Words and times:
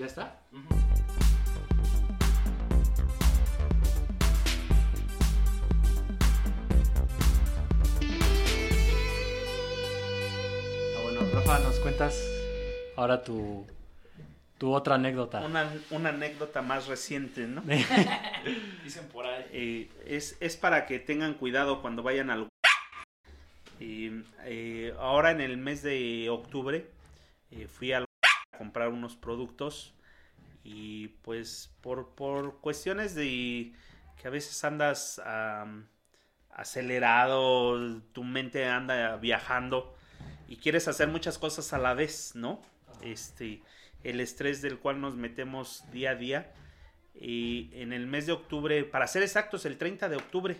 ¿Ya 0.00 0.06
está? 0.06 0.34
Ah, 10.96 11.02
bueno, 11.02 11.20
Rafa, 11.34 11.58
nos 11.58 11.78
cuentas 11.80 12.18
ahora 12.96 13.22
tu, 13.22 13.66
tu 14.56 14.72
otra 14.72 14.94
anécdota. 14.94 15.42
Una, 15.42 15.70
una 15.90 16.08
anécdota 16.08 16.62
más 16.62 16.86
reciente, 16.86 17.46
¿no? 17.46 17.60
Dicen 18.82 19.06
por 19.08 19.26
ahí. 19.26 19.44
Eh, 19.52 19.90
es, 20.06 20.38
es 20.40 20.56
para 20.56 20.86
que 20.86 20.98
tengan 20.98 21.34
cuidado 21.34 21.82
cuando 21.82 22.02
vayan 22.02 22.30
al... 22.30 22.48
Eh, 23.80 24.22
eh, 24.44 24.94
ahora 24.98 25.30
en 25.30 25.42
el 25.42 25.58
mes 25.58 25.82
de 25.82 26.30
octubre 26.30 26.86
eh, 27.50 27.66
fui 27.66 27.92
al 27.92 28.06
comprar 28.60 28.90
unos 28.90 29.16
productos 29.16 29.94
y 30.62 31.08
pues 31.22 31.74
por, 31.80 32.10
por 32.14 32.60
cuestiones 32.60 33.14
de 33.14 33.72
que 34.20 34.28
a 34.28 34.30
veces 34.30 34.62
andas 34.64 35.18
acelerado, 36.50 38.02
tu 38.12 38.22
mente 38.22 38.66
anda 38.66 39.16
viajando 39.16 39.96
y 40.46 40.56
quieres 40.56 40.88
hacer 40.88 41.08
muchas 41.08 41.38
cosas 41.38 41.72
a 41.72 41.78
la 41.78 41.94
vez, 41.94 42.32
¿no? 42.34 42.60
Este, 43.00 43.62
el 44.04 44.20
estrés 44.20 44.60
del 44.60 44.78
cual 44.78 45.00
nos 45.00 45.16
metemos 45.16 45.90
día 45.90 46.10
a 46.10 46.16
día. 46.16 46.52
Y 47.14 47.70
en 47.72 47.94
el 47.94 48.06
mes 48.06 48.26
de 48.26 48.32
octubre, 48.32 48.84
para 48.84 49.06
ser 49.06 49.22
exactos, 49.22 49.64
el 49.64 49.78
30 49.78 50.10
de 50.10 50.16
octubre, 50.16 50.58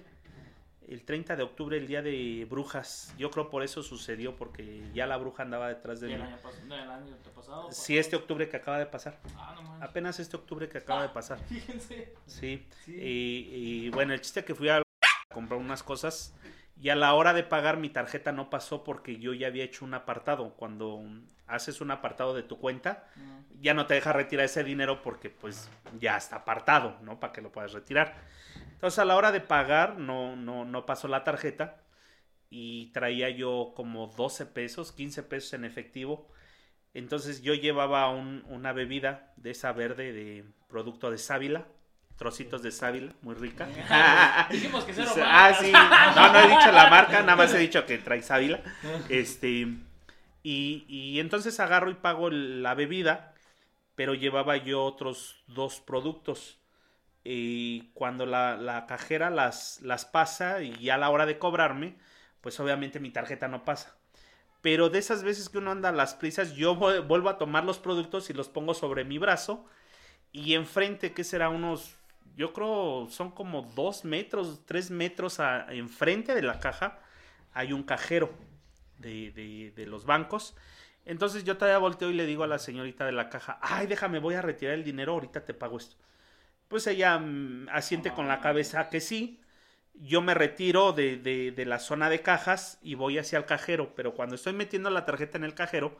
el 0.90 1.04
30 1.04 1.36
de 1.36 1.42
octubre, 1.42 1.76
el 1.76 1.86
día 1.86 2.02
de 2.02 2.46
brujas, 2.50 3.14
yo 3.16 3.30
creo 3.30 3.48
por 3.48 3.62
eso 3.62 3.82
sucedió, 3.82 4.36
porque 4.36 4.82
ya 4.92 5.06
la 5.06 5.16
bruja 5.16 5.44
andaba 5.44 5.68
detrás 5.68 6.00
de 6.00 6.08
¿Y 6.10 6.14
mí. 6.16 6.16
el 6.16 6.72
año, 6.90 7.14
el 7.24 7.30
pasado? 7.32 7.64
pues. 7.66 7.76
Sí, 7.76 7.96
este 7.96 8.16
octubre 8.16 8.48
que 8.48 8.56
acaba 8.56 8.78
de 8.78 8.86
pasar, 8.86 9.18
Ah, 9.36 9.54
no 9.62 9.82
apenas 9.84 10.18
este 10.20 10.36
octubre 10.36 10.68
que 10.68 10.78
acaba 10.78 11.02
de 11.02 11.08
pasar. 11.10 11.38
Fíjense. 11.48 12.14
Sí. 12.26 12.66
Sí. 12.84 12.92
Y, 12.94 13.86
y, 13.86 13.90
bueno, 13.90 14.12
el 14.12 14.20
chiste 14.20 14.44
que 14.44 14.54
fui 14.54 14.68
a 14.68 14.82
comprar 15.32 15.58
unas 15.60 15.82
cosas 15.82 16.34
y 16.80 16.88
a 16.88 16.96
la 16.96 17.12
hora 17.14 17.34
de 17.34 17.42
pagar 17.44 17.76
mi 17.76 17.90
tarjeta 17.90 18.32
no 18.32 18.50
pasó 18.50 18.82
porque 18.84 19.16
yo 19.18 19.32
ya 19.34 19.46
había 19.48 19.64
hecho 19.64 19.84
un 19.84 19.94
apartado. 19.94 20.54
Cuando 20.54 21.02
haces 21.46 21.80
un 21.80 21.90
apartado 21.90 22.34
de 22.34 22.42
tu 22.42 22.58
cuenta, 22.58 23.04
Mm. 23.16 23.62
ya 23.62 23.74
no 23.74 23.86
te 23.86 23.94
deja 23.94 24.12
retirar 24.12 24.46
ese 24.46 24.64
dinero 24.64 25.02
porque 25.02 25.28
pues 25.30 25.68
ya 26.00 26.16
está 26.16 26.36
apartado, 26.36 26.96
¿no? 27.02 27.20
Para 27.20 27.32
que 27.34 27.42
lo 27.42 27.52
puedas 27.52 27.72
retirar. 27.72 28.16
Entonces 28.80 28.98
a 28.98 29.04
la 29.04 29.16
hora 29.16 29.30
de 29.32 29.40
pagar 29.40 29.98
no, 29.98 30.36
no, 30.36 30.64
no 30.64 30.86
pasó 30.86 31.06
la 31.08 31.22
tarjeta 31.24 31.82
y 32.50 32.92
traía 32.92 33.30
yo 33.30 33.72
como 33.76 34.08
12 34.08 34.46
pesos, 34.46 34.92
15 34.92 35.22
pesos 35.24 35.52
en 35.54 35.64
efectivo. 35.64 36.28
Entonces 36.94 37.42
yo 37.42 37.54
llevaba 37.54 38.10
un- 38.10 38.44
una 38.48 38.72
bebida 38.72 39.32
de 39.36 39.52
esa 39.52 39.72
verde 39.72 40.12
de 40.12 40.44
producto 40.68 41.10
de 41.10 41.18
sábila, 41.18 41.66
trocitos 42.16 42.62
de 42.62 42.70
sábila, 42.72 43.14
muy 43.22 43.34
rica. 43.34 43.68
Dijimos 44.50 44.84
que 44.84 44.92
cero 44.94 45.10
Ah, 45.24 45.54
sí. 45.58 45.72
No, 45.72 46.32
no 46.32 46.40
he 46.40 46.48
dicho 46.48 46.72
la 46.72 46.90
marca, 46.90 47.20
nada 47.22 47.36
más 47.36 47.54
he 47.54 47.58
dicho 47.58 47.86
que 47.86 47.98
trae 47.98 48.22
sábila. 48.22 48.60
Este. 49.08 49.66
Y, 50.42 50.86
y 50.88 51.20
entonces 51.20 51.60
agarro 51.60 51.90
y 51.90 51.94
pago 51.94 52.30
la 52.30 52.74
bebida, 52.74 53.34
pero 53.96 54.14
llevaba 54.14 54.56
yo 54.58 54.84
otros 54.84 55.42
dos 55.48 55.80
productos. 55.80 56.59
Y 57.24 57.90
cuando 57.94 58.26
la, 58.26 58.56
la 58.56 58.86
cajera 58.86 59.30
las, 59.30 59.80
las 59.82 60.04
pasa 60.06 60.62
y 60.62 60.72
ya 60.78 60.94
a 60.94 60.98
la 60.98 61.10
hora 61.10 61.26
de 61.26 61.38
cobrarme, 61.38 61.96
pues 62.40 62.58
obviamente 62.60 63.00
mi 63.00 63.10
tarjeta 63.10 63.48
no 63.48 63.64
pasa. 63.64 63.96
Pero 64.62 64.90
de 64.90 64.98
esas 64.98 65.22
veces 65.24 65.48
que 65.48 65.58
uno 65.58 65.70
anda 65.72 65.90
a 65.90 65.92
las 65.92 66.14
prisas, 66.14 66.54
yo 66.54 66.76
vu- 66.76 67.06
vuelvo 67.06 67.30
a 67.30 67.38
tomar 67.38 67.64
los 67.64 67.78
productos 67.78 68.30
y 68.30 68.34
los 68.34 68.48
pongo 68.48 68.74
sobre 68.74 69.04
mi 69.04 69.18
brazo. 69.18 69.66
Y 70.32 70.54
enfrente, 70.54 71.12
que 71.12 71.24
será 71.24 71.48
unos, 71.48 71.96
yo 72.36 72.52
creo, 72.52 73.08
son 73.10 73.30
como 73.32 73.62
dos 73.62 74.04
metros, 74.04 74.64
tres 74.66 74.90
metros 74.90 75.40
a- 75.40 75.66
enfrente 75.72 76.34
de 76.34 76.42
la 76.42 76.60
caja, 76.60 77.00
hay 77.52 77.72
un 77.72 77.82
cajero 77.82 78.30
de, 78.98 79.30
de- 79.32 79.72
de 79.74 79.86
los 79.86 80.04
bancos. 80.06 80.56
Entonces 81.04 81.44
yo 81.44 81.56
todavía 81.58 81.78
volteo 81.78 82.10
y 82.10 82.14
le 82.14 82.26
digo 82.26 82.44
a 82.44 82.46
la 82.46 82.58
señorita 82.58 83.04
de 83.06 83.12
la 83.12 83.28
caja, 83.30 83.58
ay, 83.62 83.86
déjame, 83.86 84.18
voy 84.20 84.34
a 84.34 84.42
retirar 84.42 84.74
el 84.74 84.84
dinero, 84.84 85.12
ahorita 85.14 85.44
te 85.44 85.54
pago 85.54 85.78
esto. 85.78 85.96
Pues 86.70 86.86
ella 86.88 87.18
mm, 87.18 87.68
asiente 87.70 88.12
con 88.12 88.28
la 88.28 88.40
cabeza 88.40 88.88
que 88.90 89.00
sí. 89.02 89.40
Yo 89.94 90.22
me 90.22 90.34
retiro 90.34 90.92
de, 90.92 91.18
de- 91.18 91.52
de 91.52 91.66
la 91.66 91.78
zona 91.80 92.10
de 92.10 92.22
cajas 92.22 92.80
y 92.82 92.96
voy 92.96 93.18
hacia 93.18 93.38
el 93.38 93.46
cajero, 93.46 93.94
pero 93.96 94.14
cuando 94.14 94.36
estoy 94.36 94.54
metiendo 94.54 94.90
la 94.90 95.06
tarjeta 95.06 95.38
en 95.38 95.44
el 95.44 95.54
cajero, 95.54 95.98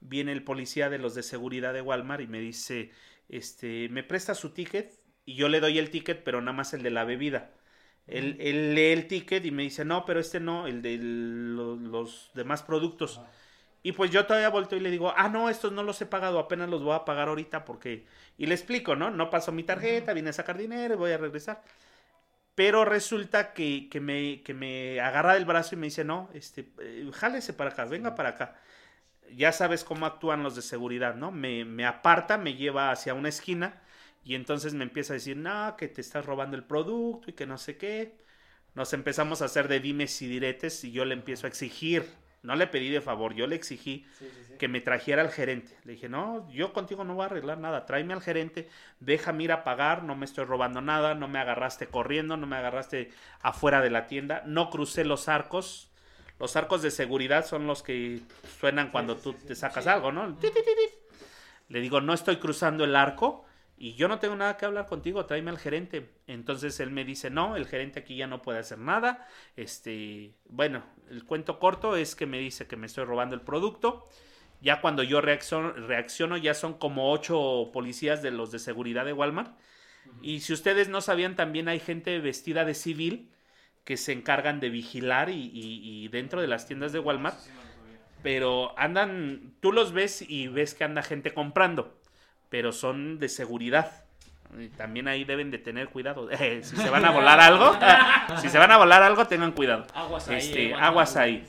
viene 0.00 0.32
el 0.32 0.44
policía 0.44 0.90
de 0.90 0.98
los 0.98 1.14
de 1.14 1.22
seguridad 1.24 1.74
de 1.74 1.82
Walmart 1.82 2.22
y 2.22 2.28
me 2.28 2.40
dice, 2.40 2.90
este, 3.30 3.88
me 3.90 4.04
presta 4.04 4.34
su 4.34 4.50
ticket 4.52 4.92
y 5.26 5.36
yo 5.36 5.48
le 5.50 5.60
doy 5.60 5.78
el 5.78 5.90
ticket, 5.90 6.24
pero 6.24 6.40
nada 6.42 6.56
más 6.56 6.74
el 6.74 6.82
de 6.84 6.90
la 6.92 7.04
bebida. 7.04 7.52
Él, 8.06 8.36
él 8.40 8.74
lee 8.74 8.92
el 8.92 9.06
ticket 9.08 9.44
y 9.46 9.50
me 9.52 9.62
dice, 9.64 9.84
no, 9.84 10.04
pero 10.06 10.20
este 10.20 10.40
no, 10.40 10.66
el 10.66 10.82
de 10.82 10.98
lo- 11.00 11.76
los 11.76 12.30
demás 12.34 12.62
productos. 12.62 13.20
Y 13.82 13.92
pues 13.92 14.10
yo 14.10 14.26
todavía 14.26 14.48
volteo 14.50 14.78
y 14.78 14.82
le 14.82 14.90
digo, 14.90 15.12
ah, 15.16 15.28
no, 15.28 15.48
estos 15.48 15.72
no 15.72 15.82
los 15.82 16.00
he 16.00 16.06
pagado, 16.06 16.38
apenas 16.38 16.68
los 16.68 16.82
voy 16.82 16.94
a 16.94 17.04
pagar 17.04 17.28
ahorita 17.28 17.64
porque... 17.64 18.06
Y 18.38 18.46
le 18.46 18.54
explico, 18.54 18.96
¿no? 18.96 19.10
No 19.10 19.30
pasó 19.30 19.52
mi 19.52 19.64
tarjeta, 19.64 20.12
vine 20.12 20.30
a 20.30 20.32
sacar 20.32 20.56
dinero 20.56 20.94
y 20.94 20.96
voy 20.96 21.12
a 21.12 21.18
regresar. 21.18 21.62
Pero 22.54 22.84
resulta 22.84 23.54
que, 23.54 23.88
que 23.90 24.00
me, 24.00 24.42
que 24.42 24.54
me 24.54 25.00
agarra 25.00 25.34
del 25.34 25.46
brazo 25.46 25.74
y 25.74 25.78
me 25.78 25.86
dice, 25.86 26.04
no, 26.04 26.28
este, 26.34 26.70
eh, 26.80 27.10
jálese 27.12 27.54
para 27.54 27.70
acá, 27.70 27.84
venga 27.86 28.14
para 28.14 28.30
acá. 28.30 28.56
Ya 29.34 29.52
sabes 29.52 29.84
cómo 29.84 30.06
actúan 30.06 30.42
los 30.42 30.54
de 30.56 30.62
seguridad, 30.62 31.14
¿no? 31.14 31.30
Me, 31.32 31.64
me 31.64 31.86
aparta, 31.86 32.38
me 32.38 32.54
lleva 32.54 32.90
hacia 32.90 33.14
una 33.14 33.30
esquina 33.30 33.82
y 34.24 34.34
entonces 34.34 34.74
me 34.74 34.84
empieza 34.84 35.14
a 35.14 35.16
decir, 35.16 35.36
no, 35.36 35.76
que 35.76 35.88
te 35.88 36.00
estás 36.02 36.26
robando 36.26 36.56
el 36.56 36.64
producto 36.64 37.30
y 37.30 37.34
que 37.34 37.46
no 37.46 37.58
sé 37.58 37.76
qué. 37.78 38.16
Nos 38.74 38.92
empezamos 38.92 39.42
a 39.42 39.46
hacer 39.46 39.68
de 39.68 39.80
dimes 39.80 40.20
y 40.22 40.28
diretes 40.28 40.84
y 40.84 40.92
yo 40.92 41.04
le 41.04 41.14
empiezo 41.14 41.46
a 41.46 41.50
exigir, 41.50 42.04
no 42.42 42.56
le 42.56 42.66
pedí 42.66 42.88
de 42.90 43.00
favor, 43.00 43.34
yo 43.34 43.46
le 43.46 43.54
exigí 43.56 44.06
Sí, 44.18 44.26
sí, 44.28 44.44
sí. 44.48 44.54
que 44.58 44.68
me 44.68 44.80
trajera 44.80 45.22
al 45.22 45.30
gerente. 45.30 45.76
Le 45.84 45.92
dije, 45.92 46.08
no, 46.08 46.50
yo 46.50 46.72
contigo 46.72 47.04
no 47.04 47.14
voy 47.14 47.22
a 47.22 47.26
arreglar 47.26 47.58
nada, 47.58 47.86
tráeme 47.86 48.14
al 48.14 48.20
gerente, 48.22 48.68
déjame 49.00 49.44
ir 49.44 49.52
a 49.52 49.64
pagar, 49.64 50.02
no 50.02 50.16
me 50.16 50.24
estoy 50.24 50.44
robando 50.44 50.80
nada, 50.80 51.14
no 51.14 51.28
me 51.28 51.38
agarraste 51.38 51.86
corriendo, 51.86 52.36
no 52.36 52.46
me 52.46 52.56
agarraste 52.56 53.10
afuera 53.40 53.80
de 53.80 53.90
la 53.90 54.06
tienda, 54.06 54.42
no 54.46 54.70
crucé 54.70 55.04
los 55.04 55.28
arcos. 55.28 55.88
Los 56.40 56.56
arcos 56.56 56.82
de 56.82 56.90
seguridad 56.90 57.46
son 57.46 57.68
los 57.68 57.84
que 57.84 58.20
suenan 58.58 58.90
cuando 58.90 59.16
tú 59.16 59.32
te 59.34 59.54
sacas 59.54 59.86
algo, 59.86 60.10
¿no? 60.10 60.36
Le 61.68 61.80
digo, 61.80 62.00
no 62.00 62.12
estoy 62.12 62.36
cruzando 62.38 62.84
el 62.84 62.96
arco 62.96 63.44
y 63.84 63.94
yo 63.94 64.06
no 64.08 64.18
tengo 64.20 64.36
nada 64.36 64.56
que 64.56 64.64
hablar 64.64 64.86
contigo, 64.86 65.26
tráeme 65.26 65.50
al 65.50 65.58
gerente. 65.58 66.10
Entonces 66.28 66.78
él 66.80 66.90
me 66.90 67.04
dice, 67.04 67.30
no, 67.30 67.56
el 67.56 67.66
gerente 67.66 67.98
aquí 68.00 68.16
ya 68.16 68.26
no 68.28 68.40
puede 68.42 68.60
hacer 68.60 68.78
nada. 68.78 69.26
Este, 69.56 70.34
bueno, 70.48 70.84
el 71.10 71.24
cuento 71.24 71.58
corto 71.58 71.96
es 71.96 72.14
que 72.14 72.26
me 72.26 72.38
dice 72.38 72.66
que 72.68 72.76
me 72.76 72.86
estoy 72.86 73.04
robando 73.04 73.34
el 73.34 73.40
producto. 73.42 74.08
Ya 74.60 74.80
cuando 74.80 75.02
yo 75.02 75.20
reacciono, 75.20 75.72
reacciono 75.72 76.36
ya 76.36 76.54
son 76.54 76.74
como 76.74 77.12
ocho 77.12 77.70
policías 77.72 78.22
de 78.22 78.30
los 78.30 78.52
de 78.52 78.60
seguridad 78.60 79.04
de 79.04 79.12
Walmart. 79.12 79.58
Y 80.22 80.40
si 80.40 80.52
ustedes 80.52 80.88
no 80.88 81.00
sabían, 81.00 81.36
también 81.36 81.68
hay 81.68 81.80
gente 81.80 82.18
vestida 82.20 82.64
de 82.64 82.74
civil 82.74 83.30
que 83.84 83.96
se 83.96 84.12
encargan 84.12 84.60
de 84.60 84.70
vigilar 84.70 85.28
y, 85.30 85.34
y- 85.52 86.04
y 86.04 86.08
dentro 86.08 86.40
de 86.40 86.46
las 86.48 86.66
tiendas 86.66 86.92
de 86.92 87.00
Walmart 87.00 87.38
pero 88.22 88.78
andan, 88.78 89.54
tú 89.60 89.72
los 89.72 89.92
ves 89.92 90.22
y 90.22 90.48
ves 90.48 90.74
que 90.74 90.84
anda 90.84 91.02
gente 91.02 91.34
comprando, 91.34 92.00
pero 92.52 92.70
son 92.70 93.18
de 93.18 93.30
seguridad. 93.30 94.04
También 94.76 95.08
ahí 95.08 95.24
deben 95.24 95.50
de 95.50 95.56
tener 95.56 95.88
cuidado. 95.88 96.28
Eh, 96.38 96.60
si 96.62 96.76
se 96.76 96.90
van 96.90 97.02
a 97.06 97.10
volar 97.10 97.40
algo, 97.40 97.74
si 98.42 98.50
se 98.50 98.58
van 98.58 98.70
a 98.70 98.76
volar 98.76 99.02
algo, 99.02 99.26
tengan 99.26 99.52
cuidado. 99.52 99.86
Aguas 99.94 100.28
ahí. 100.28 100.36
Este, 100.36 100.66
eh, 100.66 100.74
aguas 100.74 101.16
ahí. 101.16 101.44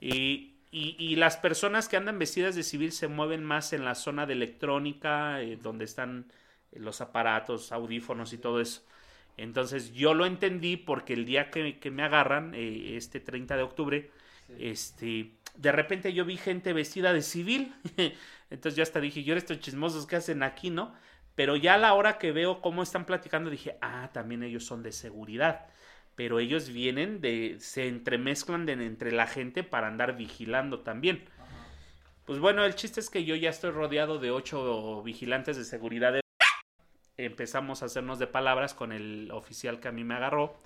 Y, 0.00 0.54
y- 0.72 0.96
y 0.98 1.14
las 1.14 1.36
personas 1.36 1.86
que 1.88 1.96
andan 1.96 2.18
vestidas 2.18 2.56
de 2.56 2.64
civil 2.64 2.90
se 2.90 3.06
mueven 3.06 3.44
más 3.44 3.72
en 3.72 3.84
la 3.84 3.94
zona 3.94 4.26
de 4.26 4.32
electrónica, 4.32 5.40
eh, 5.40 5.56
donde 5.62 5.84
están 5.84 6.26
los 6.72 7.00
aparatos, 7.00 7.70
audífonos 7.70 8.32
y 8.32 8.38
todo 8.38 8.60
eso. 8.60 8.82
Entonces 9.36 9.92
yo 9.92 10.14
lo 10.14 10.26
entendí 10.26 10.76
porque 10.76 11.12
el 11.12 11.26
día 11.26 11.50
que, 11.50 11.78
que 11.78 11.92
me 11.92 12.02
agarran, 12.02 12.52
este 12.56 13.20
30 13.20 13.56
de 13.56 13.62
octubre, 13.62 14.10
este, 14.58 15.30
de 15.60 15.72
repente 15.72 16.12
yo 16.12 16.24
vi 16.24 16.36
gente 16.36 16.72
vestida 16.72 17.12
de 17.12 17.22
civil. 17.22 17.74
Entonces 18.50 18.76
yo 18.76 18.82
hasta 18.82 19.00
dije, 19.00 19.22
yo 19.22 19.36
estos 19.36 19.60
chismosos 19.60 20.06
que 20.06 20.16
hacen 20.16 20.42
aquí, 20.42 20.70
¿no? 20.70 20.94
Pero 21.34 21.54
ya 21.56 21.74
a 21.74 21.78
la 21.78 21.92
hora 21.94 22.18
que 22.18 22.32
veo 22.32 22.60
cómo 22.60 22.82
están 22.82 23.04
platicando, 23.04 23.50
dije, 23.50 23.76
ah, 23.82 24.10
también 24.12 24.42
ellos 24.42 24.64
son 24.64 24.82
de 24.82 24.92
seguridad. 24.92 25.66
Pero 26.16 26.38
ellos 26.38 26.70
vienen 26.70 27.20
de, 27.20 27.56
se 27.60 27.88
entremezclan 27.88 28.66
de, 28.66 28.72
entre 28.72 29.12
la 29.12 29.26
gente 29.26 29.62
para 29.62 29.86
andar 29.86 30.16
vigilando 30.16 30.80
también. 30.80 31.24
Pues 32.24 32.38
bueno, 32.38 32.64
el 32.64 32.74
chiste 32.74 33.00
es 33.00 33.10
que 33.10 33.24
yo 33.24 33.34
ya 33.34 33.50
estoy 33.50 33.70
rodeado 33.70 34.18
de 34.18 34.30
ocho 34.30 35.02
vigilantes 35.02 35.56
de 35.56 35.64
seguridad. 35.64 36.20
Empezamos 37.16 37.82
a 37.82 37.86
hacernos 37.86 38.18
de 38.18 38.26
palabras 38.26 38.72
con 38.72 38.92
el 38.92 39.30
oficial 39.30 39.78
que 39.78 39.88
a 39.88 39.92
mí 39.92 40.04
me 40.04 40.14
agarró. 40.14 40.58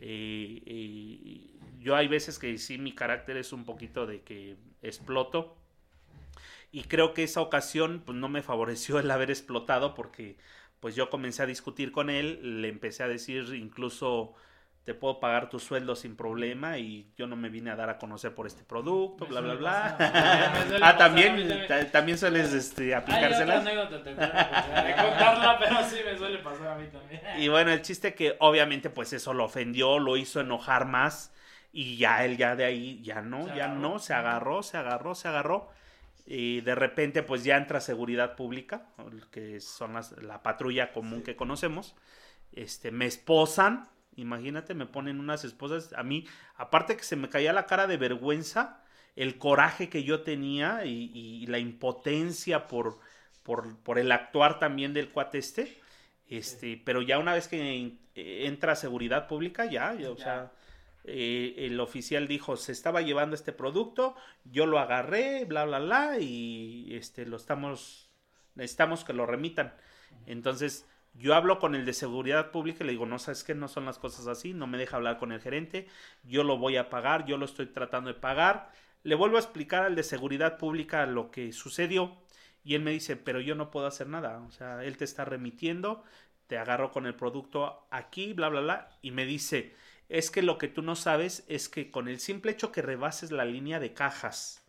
Y 0.00 1.58
yo 1.80 1.94
hay 1.96 2.08
veces 2.08 2.38
que 2.38 2.58
sí, 2.58 2.78
mi 2.78 2.92
carácter 2.94 3.36
es 3.36 3.52
un 3.52 3.64
poquito 3.64 4.06
de 4.06 4.22
que 4.22 4.56
exploto. 4.82 5.56
y 6.72 6.84
creo 6.84 7.14
que 7.14 7.22
esa 7.24 7.40
ocasión 7.40 8.02
pues 8.04 8.18
no 8.18 8.28
me 8.28 8.42
favoreció 8.42 8.98
el 8.98 9.10
haber 9.10 9.30
explotado 9.30 9.94
porque 9.94 10.36
pues 10.80 10.94
yo 10.94 11.10
comencé 11.10 11.42
a 11.42 11.46
discutir 11.46 11.92
con 11.92 12.10
él, 12.10 12.60
le 12.62 12.68
empecé 12.68 13.02
a 13.02 13.08
decir 13.08 13.54
incluso 13.54 14.34
te 14.86 14.94
puedo 14.94 15.18
pagar 15.18 15.50
tu 15.50 15.58
sueldo 15.58 15.96
sin 15.96 16.14
problema 16.16 16.78
y 16.78 17.10
yo 17.18 17.26
no 17.26 17.34
me 17.34 17.48
vine 17.48 17.70
a 17.72 17.76
dar 17.76 17.90
a 17.90 17.98
conocer 17.98 18.32
por 18.36 18.46
este 18.46 18.62
producto, 18.62 19.24
Me 19.24 19.30
bla, 19.32 19.40
bla, 19.40 19.54
bla. 19.54 19.96
pasar. 19.98 20.78
Ah, 20.80 20.96
también, 20.96 21.36
también. 21.36 21.66
ta- 21.66 21.90
también 21.90 22.16
sueles 22.16 22.52
este, 22.52 22.94
Hay 22.94 23.02
otra 23.02 23.16
aplicárselas. 23.16 23.60
anécdota, 23.66 24.02
te 24.04 24.14
voy 24.14 24.24
a 24.24 24.96
contarla, 24.96 25.58
pero 25.58 25.76
sí 25.84 25.96
me 26.04 26.16
suele 26.16 26.38
pasar 26.38 26.68
a 26.68 26.74
mí 26.76 26.86
también. 26.86 27.20
Y 27.36 27.48
bueno, 27.48 27.72
el 27.72 27.82
chiste 27.82 28.14
que 28.14 28.36
obviamente 28.38 28.88
pues 28.88 29.12
eso 29.12 29.34
lo 29.34 29.44
ofendió, 29.44 29.98
lo 29.98 30.16
hizo 30.16 30.40
enojar 30.40 30.86
más 30.86 31.32
y 31.72 31.96
ya 31.96 32.24
él 32.24 32.36
ya 32.36 32.54
de 32.54 32.64
ahí 32.64 33.02
ya 33.02 33.20
no, 33.22 33.52
ya 33.56 33.66
no, 33.66 33.98
se 33.98 34.14
agarró, 34.14 34.62
se 34.62 34.76
agarró, 34.78 35.16
se 35.16 35.26
agarró. 35.26 35.68
Y 36.26 36.60
de 36.60 36.76
repente 36.76 37.24
pues 37.24 37.42
ya 37.42 37.56
entra 37.56 37.80
seguridad 37.80 38.36
pública, 38.36 38.82
que 39.32 39.58
son 39.60 39.94
las- 39.94 40.12
la 40.22 40.44
patrulla 40.44 40.92
común 40.92 41.22
que 41.24 41.34
conocemos. 41.34 41.96
Este, 42.52 42.92
me 42.92 43.06
esposan, 43.06 43.88
imagínate, 44.16 44.74
me 44.74 44.86
ponen 44.86 45.20
unas 45.20 45.44
esposas. 45.44 45.92
A 45.94 46.02
mí, 46.02 46.26
aparte 46.56 46.96
que 46.96 47.04
se 47.04 47.16
me 47.16 47.28
caía 47.28 47.52
la 47.52 47.66
cara 47.66 47.86
de 47.86 47.96
vergüenza, 47.96 48.82
el 49.16 49.38
coraje 49.38 49.88
que 49.88 50.04
yo 50.04 50.22
tenía 50.22 50.84
y, 50.84 51.10
y 51.14 51.46
la 51.46 51.58
impotencia 51.58 52.66
por, 52.66 52.98
por, 53.42 53.78
por 53.82 53.98
el 53.98 54.12
actuar 54.12 54.58
también 54.58 54.92
del 54.94 55.10
cuate 55.10 55.38
este. 55.38 55.80
Este, 56.28 56.80
pero 56.84 57.02
ya 57.02 57.18
una 57.18 57.34
vez 57.34 57.48
que 57.48 57.98
entra 58.14 58.74
seguridad 58.76 59.28
pública, 59.28 59.64
ya, 59.66 59.94
ya, 59.94 60.10
o 60.10 60.16
Ya. 60.16 60.24
sea, 60.24 60.52
eh, 61.04 61.54
el 61.58 61.78
oficial 61.80 62.26
dijo, 62.26 62.56
se 62.56 62.72
estaba 62.72 63.00
llevando 63.02 63.36
este 63.36 63.52
producto, 63.52 64.16
yo 64.44 64.66
lo 64.66 64.78
agarré, 64.80 65.44
bla, 65.44 65.64
bla, 65.64 65.78
bla, 65.78 66.18
y 66.18 66.88
este, 66.94 67.26
lo 67.26 67.36
estamos, 67.36 68.10
necesitamos 68.54 69.04
que 69.04 69.12
lo 69.12 69.26
remitan. 69.26 69.74
Entonces, 70.26 70.88
yo 71.18 71.34
hablo 71.34 71.58
con 71.58 71.74
el 71.74 71.84
de 71.84 71.92
seguridad 71.92 72.50
pública 72.50 72.84
y 72.84 72.86
le 72.86 72.92
digo, 72.92 73.06
no, 73.06 73.18
sabes 73.18 73.44
que 73.44 73.54
no 73.54 73.68
son 73.68 73.84
las 73.86 73.98
cosas 73.98 74.26
así, 74.26 74.52
no 74.52 74.66
me 74.66 74.78
deja 74.78 74.96
hablar 74.96 75.18
con 75.18 75.32
el 75.32 75.40
gerente, 75.40 75.88
yo 76.24 76.44
lo 76.44 76.58
voy 76.58 76.76
a 76.76 76.90
pagar, 76.90 77.26
yo 77.26 77.38
lo 77.38 77.44
estoy 77.44 77.66
tratando 77.66 78.12
de 78.12 78.18
pagar. 78.18 78.70
Le 79.02 79.14
vuelvo 79.14 79.36
a 79.36 79.40
explicar 79.40 79.84
al 79.84 79.94
de 79.94 80.02
seguridad 80.02 80.58
pública 80.58 81.06
lo 81.06 81.30
que 81.30 81.52
sucedió 81.52 82.16
y 82.64 82.74
él 82.74 82.82
me 82.82 82.90
dice, 82.90 83.16
pero 83.16 83.40
yo 83.40 83.54
no 83.54 83.70
puedo 83.70 83.86
hacer 83.86 84.08
nada, 84.08 84.40
o 84.40 84.50
sea, 84.50 84.84
él 84.84 84.96
te 84.96 85.04
está 85.04 85.24
remitiendo, 85.24 86.02
te 86.48 86.58
agarro 86.58 86.90
con 86.90 87.06
el 87.06 87.14
producto 87.14 87.86
aquí, 87.90 88.32
bla, 88.32 88.48
bla, 88.48 88.60
bla, 88.60 88.88
y 89.02 89.12
me 89.12 89.24
dice, 89.24 89.74
es 90.08 90.30
que 90.30 90.42
lo 90.42 90.58
que 90.58 90.68
tú 90.68 90.82
no 90.82 90.96
sabes 90.96 91.44
es 91.48 91.68
que 91.68 91.90
con 91.90 92.08
el 92.08 92.18
simple 92.20 92.52
hecho 92.52 92.72
que 92.72 92.82
rebases 92.82 93.30
la 93.30 93.44
línea 93.44 93.80
de 93.80 93.94
cajas 93.94 94.64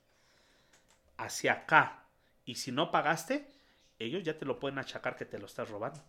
hacia 1.18 1.54
acá 1.54 2.06
y 2.46 2.56
si 2.56 2.72
no 2.72 2.92
pagaste, 2.92 3.52
ellos 4.00 4.24
ya 4.24 4.38
te 4.38 4.46
lo 4.46 4.60
pueden 4.60 4.80
achacar 4.80 5.16
que 5.16 5.26
te 5.26 5.40
lo 5.40 5.48
estás 5.48 5.70
robando. 5.70 6.04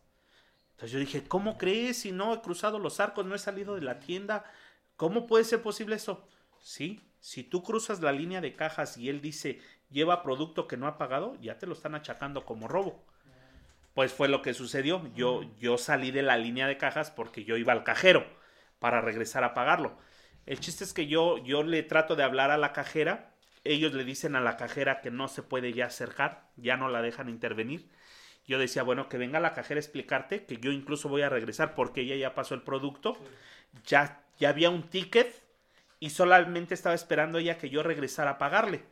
Entonces 0.78 0.92
yo 0.92 1.00
dije, 1.00 1.24
¿cómo 1.26 1.58
crees 1.58 2.02
si 2.02 2.12
no 2.12 2.32
he 2.32 2.40
cruzado 2.40 2.78
los 2.78 3.00
arcos, 3.00 3.26
no 3.26 3.34
he 3.34 3.38
salido 3.40 3.74
de 3.74 3.80
la 3.80 3.98
tienda? 3.98 4.44
¿Cómo 4.94 5.26
puede 5.26 5.42
ser 5.42 5.60
posible 5.60 5.96
eso? 5.96 6.24
Sí, 6.60 7.10
si 7.18 7.42
tú 7.42 7.64
cruzas 7.64 8.00
la 8.00 8.12
línea 8.12 8.40
de 8.40 8.54
cajas 8.54 8.96
y 8.96 9.08
él 9.08 9.20
dice, 9.20 9.60
lleva 9.90 10.22
producto 10.22 10.68
que 10.68 10.76
no 10.76 10.86
ha 10.86 10.96
pagado, 10.96 11.36
ya 11.40 11.58
te 11.58 11.66
lo 11.66 11.72
están 11.72 11.96
achacando 11.96 12.44
como 12.44 12.68
robo. 12.68 13.04
Pues 13.92 14.12
fue 14.12 14.28
lo 14.28 14.40
que 14.40 14.54
sucedió. 14.54 15.02
Yo, 15.16 15.42
yo 15.58 15.78
salí 15.78 16.12
de 16.12 16.22
la 16.22 16.36
línea 16.36 16.68
de 16.68 16.78
cajas 16.78 17.10
porque 17.10 17.42
yo 17.42 17.56
iba 17.56 17.72
al 17.72 17.82
cajero 17.82 18.24
para 18.78 19.00
regresar 19.00 19.42
a 19.42 19.54
pagarlo. 19.54 19.98
El 20.46 20.60
chiste 20.60 20.84
es 20.84 20.92
que 20.92 21.08
yo, 21.08 21.38
yo 21.38 21.64
le 21.64 21.82
trato 21.82 22.14
de 22.14 22.22
hablar 22.22 22.52
a 22.52 22.56
la 22.56 22.72
cajera. 22.72 23.34
Ellos 23.64 23.94
le 23.94 24.04
dicen 24.04 24.36
a 24.36 24.40
la 24.40 24.56
cajera 24.56 25.00
que 25.00 25.10
no 25.10 25.26
se 25.26 25.42
puede 25.42 25.72
ya 25.72 25.86
acercar, 25.86 26.52
ya 26.54 26.76
no 26.76 26.88
la 26.88 27.02
dejan 27.02 27.28
intervenir. 27.28 27.90
Yo 28.48 28.58
decía, 28.58 28.82
bueno, 28.82 29.08
que 29.10 29.18
venga 29.18 29.38
la 29.40 29.52
cajera 29.52 29.78
a 29.78 29.82
explicarte 29.82 30.44
que 30.46 30.56
yo 30.56 30.72
incluso 30.72 31.10
voy 31.10 31.20
a 31.20 31.28
regresar 31.28 31.74
porque 31.74 32.00
ella 32.00 32.16
ya 32.16 32.34
pasó 32.34 32.54
el 32.54 32.62
producto. 32.62 33.16
Ya, 33.84 34.22
ya 34.38 34.48
había 34.48 34.70
un 34.70 34.88
ticket 34.88 35.42
y 36.00 36.10
solamente 36.10 36.72
estaba 36.72 36.94
esperando 36.94 37.38
ella 37.38 37.58
que 37.58 37.68
yo 37.68 37.82
regresara 37.82 38.32
a 38.32 38.38
pagarle. 38.38 38.82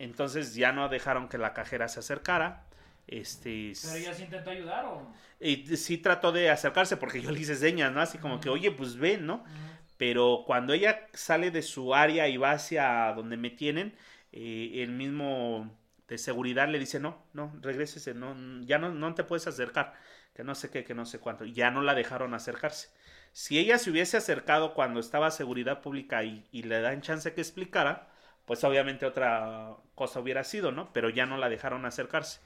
Entonces 0.00 0.56
ya 0.56 0.72
no 0.72 0.88
dejaron 0.88 1.28
que 1.28 1.38
la 1.38 1.54
cajera 1.54 1.86
se 1.86 2.00
acercara. 2.00 2.66
Este, 3.06 3.72
Pero 3.82 3.94
ella 3.94 4.14
sí 4.14 4.24
intentó 4.24 4.50
ayudar 4.50 4.84
o. 4.86 5.12
y 5.40 5.76
sí 5.76 5.98
trató 5.98 6.32
de 6.32 6.50
acercarse 6.50 6.96
porque 6.96 7.22
yo 7.22 7.30
le 7.30 7.38
hice 7.40 7.54
señas, 7.54 7.92
¿no? 7.92 8.00
Así 8.00 8.18
como 8.18 8.40
que, 8.40 8.48
oye, 8.48 8.72
pues 8.72 8.96
ven, 8.96 9.26
¿no? 9.26 9.44
Pero 9.96 10.42
cuando 10.44 10.72
ella 10.72 11.06
sale 11.12 11.52
de 11.52 11.62
su 11.62 11.94
área 11.94 12.26
y 12.26 12.36
va 12.36 12.52
hacia 12.52 13.12
donde 13.14 13.36
me 13.36 13.50
tienen, 13.50 13.94
eh, 14.32 14.82
el 14.82 14.90
mismo 14.90 15.70
de 16.12 16.18
seguridad 16.18 16.68
le 16.68 16.78
dice, 16.78 17.00
no, 17.00 17.24
no, 17.32 17.54
regrésese, 17.62 18.12
no, 18.12 18.36
ya 18.66 18.78
no, 18.78 18.92
no 18.92 19.14
te 19.14 19.24
puedes 19.24 19.46
acercar, 19.46 19.94
que 20.34 20.44
no 20.44 20.54
sé 20.54 20.68
qué, 20.68 20.84
que 20.84 20.94
no 20.94 21.06
sé 21.06 21.20
cuánto. 21.20 21.46
Ya 21.46 21.70
no 21.70 21.80
la 21.80 21.94
dejaron 21.94 22.34
acercarse. 22.34 22.90
Si 23.32 23.58
ella 23.58 23.78
se 23.78 23.90
hubiese 23.90 24.18
acercado 24.18 24.74
cuando 24.74 25.00
estaba 25.00 25.30
seguridad 25.30 25.80
pública 25.80 26.22
y, 26.22 26.46
y 26.52 26.64
le 26.64 26.82
dan 26.82 27.00
chance 27.00 27.32
que 27.32 27.40
explicara, 27.40 28.10
pues 28.44 28.62
obviamente 28.62 29.06
otra 29.06 29.70
cosa 29.94 30.20
hubiera 30.20 30.44
sido, 30.44 30.70
¿no? 30.70 30.92
Pero 30.92 31.08
ya 31.08 31.24
no 31.24 31.38
la 31.38 31.48
dejaron 31.48 31.86
acercarse. 31.86 32.40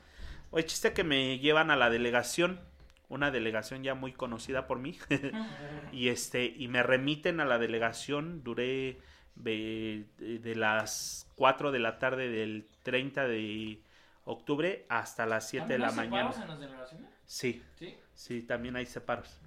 Oye, 0.52 0.66
chiste 0.66 0.92
que 0.92 1.02
me 1.02 1.40
llevan 1.40 1.72
a 1.72 1.76
la 1.76 1.90
delegación, 1.90 2.60
una 3.08 3.32
delegación 3.32 3.82
ya 3.82 3.96
muy 3.96 4.12
conocida 4.12 4.68
por 4.68 4.78
mí, 4.78 4.96
y 5.92 6.08
este, 6.10 6.54
y 6.56 6.68
me 6.68 6.84
remiten 6.84 7.40
a 7.40 7.44
la 7.44 7.58
delegación, 7.58 8.44
duré 8.44 9.00
de, 9.36 10.06
de 10.18 10.54
las 10.56 11.26
4 11.36 11.70
de 11.72 11.78
la 11.78 11.98
tarde 11.98 12.28
del 12.28 12.66
30 12.82 13.26
de 13.28 13.80
octubre 14.24 14.84
hasta 14.88 15.24
las 15.26 15.48
7 15.48 15.66
de 15.74 15.78
¿También 15.78 15.80
la 15.80 15.88
hay 16.02 16.08
mañana. 16.10 16.32
separos 16.32 16.42
en 16.42 16.48
las 16.48 16.60
delegaciones? 16.60 17.10
Sí, 17.26 17.62
Sí. 17.78 17.96
sí, 18.14 18.42
también 18.42 18.76
hay 18.76 18.86
separos. 18.86 19.40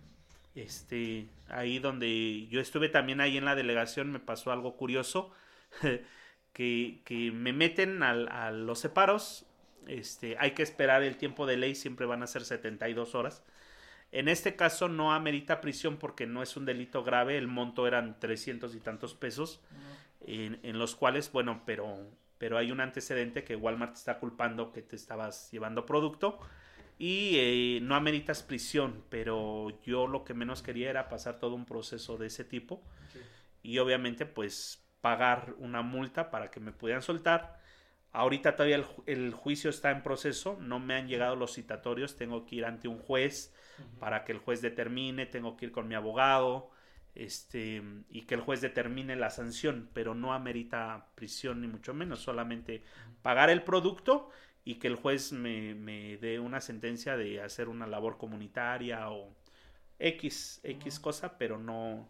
Este, 0.56 1.28
ahí 1.48 1.80
donde 1.80 2.48
yo 2.48 2.60
estuve 2.60 2.90
también 2.90 3.22
ahí 3.22 3.38
en 3.38 3.46
la 3.46 3.56
delegación 3.56 4.12
me 4.12 4.20
pasó 4.20 4.52
algo 4.52 4.76
curioso, 4.76 5.32
que, 6.54 7.02
que 7.06 7.32
me 7.32 7.54
meten 7.54 8.04
al- 8.04 8.28
a 8.30 8.52
los 8.52 8.80
separos, 8.80 9.46
este, 9.88 10.36
hay 10.40 10.52
que 10.52 10.64
esperar 10.64 11.04
el 11.04 11.18
tiempo 11.18 11.46
de 11.46 11.58
ley, 11.58 11.76
siempre 11.76 12.06
van 12.06 12.24
a 12.24 12.28
ser 12.28 12.44
72 12.44 13.16
horas. 13.16 13.44
En 14.12 14.28
este 14.28 14.56
caso 14.56 14.88
no 14.88 15.14
amerita 15.14 15.62
prisión 15.62 15.98
porque 15.98 16.26
no 16.26 16.42
es 16.42 16.58
un 16.58 16.66
delito 16.66 17.04
grave, 17.04 17.38
el 17.38 17.48
monto 17.48 17.86
eran 17.88 18.20
300 18.20 18.74
y 18.76 18.80
tantos 18.80 19.14
pesos, 19.14 19.62
en, 20.26 20.60
en 20.64 20.80
los 20.80 20.96
cuales, 20.96 21.32
bueno, 21.32 21.62
pero, 21.66 21.98
pero 22.38 22.58
hay 22.58 22.72
un 22.72 22.82
antecedente 22.82 23.44
que 23.44 23.56
Walmart 23.56 23.94
te 23.94 24.00
está 24.00 24.20
culpando 24.20 24.72
que 24.72 24.82
te 24.82 24.96
estabas 24.96 25.52
llevando 25.52 25.86
producto 25.86 26.40
y 26.98 27.36
eh, 27.38 27.80
no 27.82 27.96
ameritas 27.96 28.44
prisión, 28.44 29.04
pero 29.10 29.70
yo 29.84 30.06
lo 30.06 30.26
que 30.26 30.34
menos 30.34 30.62
quería 30.62 30.90
era 30.90 31.08
pasar 31.08 31.40
todo 31.40 31.56
un 31.56 31.66
proceso 31.66 32.18
de 32.18 32.28
ese 32.28 32.44
tipo 32.44 32.84
y 33.64 33.78
obviamente 33.78 34.26
pues 34.26 34.86
pagar 35.02 35.56
una 35.60 35.82
multa 35.82 36.30
para 36.30 36.52
que 36.52 36.60
me 36.60 36.74
pudieran 36.74 37.02
soltar. 37.02 37.58
Ahorita 38.12 38.56
todavía 38.56 38.84
el 39.06 39.34
juicio 39.34 39.70
está 39.70 39.92
en 39.92 40.04
proceso, 40.04 40.58
no 40.60 40.80
me 40.80 40.96
han 40.96 41.08
llegado 41.08 41.36
los 41.36 41.54
citatorios, 41.54 42.18
tengo 42.18 42.46
que 42.46 42.56
ir 42.56 42.66
ante 42.66 42.88
un 42.88 43.00
juez 43.00 43.54
para 44.00 44.24
que 44.26 44.32
el 44.32 44.40
juez 44.40 44.62
determine, 44.62 45.26
tengo 45.26 45.58
que 45.58 45.66
ir 45.66 45.72
con 45.72 45.88
mi 45.88 45.96
abogado, 45.96 46.72
este, 47.16 47.82
y 48.10 48.22
que 48.22 48.36
el 48.36 48.42
juez 48.42 48.62
determine 48.62 49.16
la 49.16 49.30
sanción, 49.30 49.90
pero 49.94 50.16
no 50.16 50.34
amerita 50.34 51.08
prisión 51.16 51.62
ni 51.62 51.68
mucho 51.68 51.94
menos, 51.94 52.20
solamente 52.20 52.84
pagar 53.22 53.50
el 53.50 53.64
producto 53.64 54.30
y 54.64 54.76
que 54.76 54.88
el 54.88 54.96
juez 54.96 55.32
me, 55.32 55.74
me 55.76 56.18
dé 56.18 56.40
una 56.40 56.62
sentencia 56.62 57.18
de 57.18 57.42
hacer 57.42 57.70
una 57.70 57.88
labor 57.88 58.18
comunitaria 58.18 59.10
o 59.10 59.34
X, 60.00 60.62
X 60.64 61.00
cosa, 61.00 61.38
pero 61.38 61.58
no, 61.58 62.10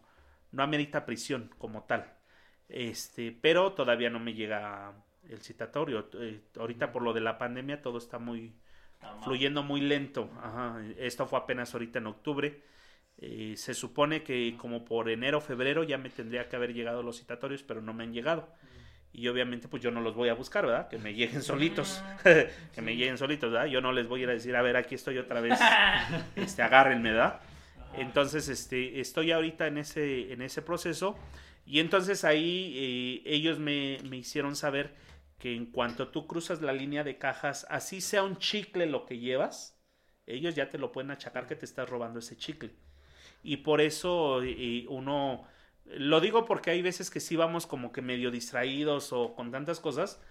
no 0.51 0.63
amerita 0.63 1.05
prisión 1.05 1.49
como 1.57 1.83
tal. 1.83 2.13
Este, 2.69 3.31
pero 3.31 3.73
todavía 3.73 4.09
no 4.09 4.19
me 4.19 4.33
llega 4.33 4.93
el 5.27 5.41
citatorio. 5.41 6.09
Eh, 6.13 6.41
ahorita 6.57 6.91
por 6.91 7.01
lo 7.01 7.13
de 7.13 7.21
la 7.21 7.37
pandemia 7.37 7.81
todo 7.81 7.97
está 7.97 8.19
muy. 8.19 8.53
Fluyendo 9.23 9.63
muy 9.63 9.81
lento. 9.81 10.29
Ajá. 10.41 10.81
Esto 10.97 11.27
fue 11.27 11.39
apenas 11.39 11.73
ahorita 11.73 11.99
en 11.99 12.07
octubre. 12.07 12.61
Eh, 13.17 13.55
se 13.57 13.73
supone 13.73 14.23
que 14.23 14.55
como 14.57 14.85
por 14.85 15.09
enero, 15.09 15.41
febrero 15.41 15.83
ya 15.83 15.97
me 15.97 16.09
tendría 16.09 16.47
que 16.47 16.55
haber 16.55 16.73
llegado 16.73 17.03
los 17.03 17.19
citatorios, 17.19 17.63
pero 17.63 17.81
no 17.81 17.93
me 17.93 18.03
han 18.03 18.13
llegado. 18.13 18.47
Y 19.11 19.27
obviamente 19.27 19.67
pues 19.67 19.81
yo 19.81 19.91
no 19.91 20.01
los 20.01 20.15
voy 20.15 20.29
a 20.29 20.33
buscar, 20.33 20.65
¿verdad? 20.65 20.87
Que 20.87 20.97
me 20.97 21.13
lleguen 21.13 21.41
solitos. 21.43 22.01
que 22.23 22.81
me 22.81 22.95
lleguen 22.95 23.17
solitos, 23.17 23.51
¿verdad? 23.51 23.67
Yo 23.67 23.81
no 23.81 23.91
les 23.91 24.07
voy 24.07 24.21
a 24.21 24.23
ir 24.23 24.29
a 24.29 24.33
decir, 24.33 24.55
a 24.55 24.61
ver, 24.61 24.77
aquí 24.77 24.95
estoy 24.95 25.17
otra 25.17 25.41
vez. 25.41 25.59
Este, 26.35 26.61
agárrenme, 26.61 27.11
¿verdad? 27.11 27.41
Entonces, 27.95 28.47
este, 28.47 28.99
estoy 29.01 29.31
ahorita 29.31 29.67
en 29.67 29.77
ese, 29.77 30.31
en 30.31 30.41
ese 30.41 30.61
proceso. 30.61 31.17
Y 31.65 31.79
entonces 31.79 32.23
ahí 32.23 33.21
eh, 33.25 33.35
ellos 33.35 33.59
me, 33.59 33.97
me 34.09 34.17
hicieron 34.17 34.55
saber 34.55 34.95
que 35.39 35.55
en 35.55 35.67
cuanto 35.67 36.09
tú 36.09 36.27
cruzas 36.27 36.61
la 36.61 36.73
línea 36.73 37.03
de 37.03 37.17
cajas, 37.17 37.65
así 37.69 38.01
sea 38.01 38.23
un 38.23 38.37
chicle 38.37 38.85
lo 38.85 39.05
que 39.05 39.17
llevas, 39.17 39.81
ellos 40.27 40.53
ya 40.53 40.69
te 40.69 40.77
lo 40.77 40.91
pueden 40.91 41.11
achacar 41.11 41.47
que 41.47 41.55
te 41.55 41.65
estás 41.65 41.89
robando 41.89 42.19
ese 42.19 42.37
chicle. 42.37 42.71
Y 43.41 43.57
por 43.57 43.81
eso 43.81 44.41
uno, 44.89 45.47
lo 45.85 46.19
digo 46.19 46.45
porque 46.45 46.71
hay 46.71 46.81
veces 46.81 47.09
que 47.09 47.21
sí 47.21 47.35
vamos 47.35 47.65
como 47.65 47.91
que 47.91 48.01
medio 48.01 48.31
distraídos 48.31 49.13
o 49.13 49.33
con 49.33 49.49
tantas 49.51 49.79
cosas, 49.79 50.21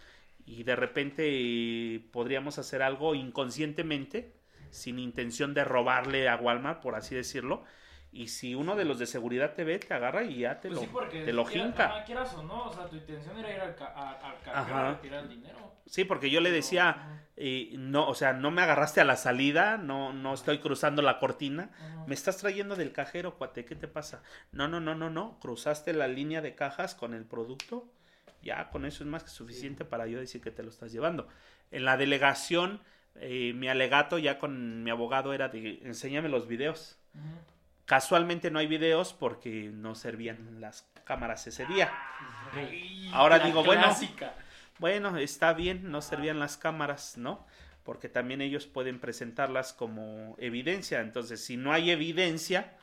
y 0.44 0.62
de 0.62 0.76
repente 0.76 2.08
podríamos 2.12 2.58
hacer 2.58 2.82
algo 2.82 3.14
inconscientemente, 3.14 4.34
sin 4.70 4.98
intención 4.98 5.54
de 5.54 5.64
robarle 5.64 6.28
a 6.28 6.36
Walmart, 6.36 6.82
por 6.82 6.94
así 6.94 7.14
decirlo. 7.14 7.64
Y 8.10 8.28
si 8.28 8.54
uno 8.54 8.74
de 8.74 8.84
los 8.86 8.98
de 8.98 9.06
seguridad 9.06 9.54
te 9.54 9.64
ve, 9.64 9.78
te 9.78 9.92
agarra 9.92 10.24
y 10.24 10.38
ya 10.38 10.60
te 10.60 10.68
Pues 10.68 10.80
lo, 10.80 10.86
sí, 10.86 10.90
porque 10.92 11.24
te 11.24 11.32
lo 11.32 11.44
jinca. 11.44 11.86
ajá, 11.96 12.04
quieras 12.04 12.32
o 12.34 12.42
no, 12.42 12.64
o 12.68 12.72
sea, 12.72 12.86
tu 12.86 12.96
intención 12.96 13.36
era 13.38 13.52
ir 13.54 13.60
al, 13.60 13.76
a- 13.80 14.18
Ajá. 14.54 14.90
retirar 14.92 15.24
el 15.24 15.28
dinero. 15.28 15.74
Sí, 15.86 16.04
porque 16.04 16.30
yo 16.30 16.40
le 16.40 16.50
decía, 16.50 16.88
Ajá. 16.90 17.22
eh, 17.36 17.74
no, 17.78 18.08
o 18.08 18.14
sea, 18.14 18.32
no 18.32 18.50
me 18.50 18.62
agarraste 18.62 19.00
a 19.00 19.04
la 19.04 19.16
salida, 19.16 19.76
no, 19.76 20.12
no 20.12 20.34
estoy 20.34 20.58
cruzando 20.58 21.02
la 21.02 21.18
cortina. 21.18 21.70
Ajá. 21.74 22.04
Me 22.06 22.14
estás 22.14 22.38
trayendo 22.38 22.76
del 22.76 22.92
cajero, 22.92 23.34
cuate, 23.36 23.64
¿qué 23.66 23.74
te 23.76 23.88
pasa? 23.88 24.22
No, 24.52 24.68
no, 24.68 24.80
no, 24.80 24.94
no, 24.94 25.10
no. 25.10 25.38
Cruzaste 25.40 25.92
la 25.92 26.08
línea 26.08 26.40
de 26.40 26.54
cajas 26.54 26.94
con 26.94 27.12
el 27.14 27.24
producto. 27.24 27.86
Ya 28.42 28.70
con 28.70 28.86
eso 28.86 29.02
es 29.04 29.08
más 29.10 29.24
que 29.24 29.30
suficiente 29.30 29.84
para 29.84 30.06
yo 30.06 30.18
decir 30.18 30.40
que 30.40 30.50
te 30.50 30.62
lo 30.62 30.70
estás 30.70 30.92
llevando. 30.92 31.28
En 31.70 31.84
la 31.84 31.96
delegación, 31.96 32.80
eh, 33.16 33.52
mi 33.54 33.68
alegato 33.68 34.16
ya 34.18 34.38
con 34.38 34.82
mi 34.84 34.90
abogado 34.90 35.34
era 35.34 35.48
de 35.48 35.80
enséñame 35.82 36.28
los 36.28 36.46
videos. 36.46 36.98
Ujú. 37.14 37.24
Casualmente 37.88 38.50
no 38.50 38.58
hay 38.58 38.66
videos 38.66 39.14
porque 39.14 39.70
no 39.72 39.94
servían 39.94 40.60
las 40.60 40.86
cámaras 41.04 41.46
ese 41.46 41.64
día. 41.64 41.90
Ay, 42.52 43.10
Ahora 43.14 43.38
digo, 43.38 43.64
bueno. 43.64 43.96
Bueno, 44.78 45.16
está 45.16 45.54
bien, 45.54 45.90
no 45.90 46.02
servían 46.02 46.38
las 46.38 46.58
cámaras, 46.58 47.16
¿no? 47.16 47.46
Porque 47.84 48.10
también 48.10 48.42
ellos 48.42 48.66
pueden 48.66 48.98
presentarlas 48.98 49.72
como 49.72 50.36
evidencia. 50.38 51.00
Entonces, 51.00 51.42
si 51.42 51.56
no 51.56 51.72
hay 51.72 51.90
evidencia 51.90 52.74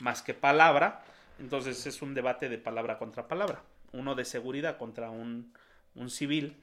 más 0.00 0.22
que 0.22 0.34
palabra, 0.34 1.04
entonces 1.38 1.86
es 1.86 2.02
un 2.02 2.14
debate 2.14 2.48
de 2.48 2.58
palabra 2.58 2.98
contra 2.98 3.28
palabra. 3.28 3.62
Uno 3.92 4.16
de 4.16 4.24
seguridad 4.24 4.76
contra 4.76 5.08
un, 5.08 5.52
un 5.94 6.10
civil. 6.10 6.56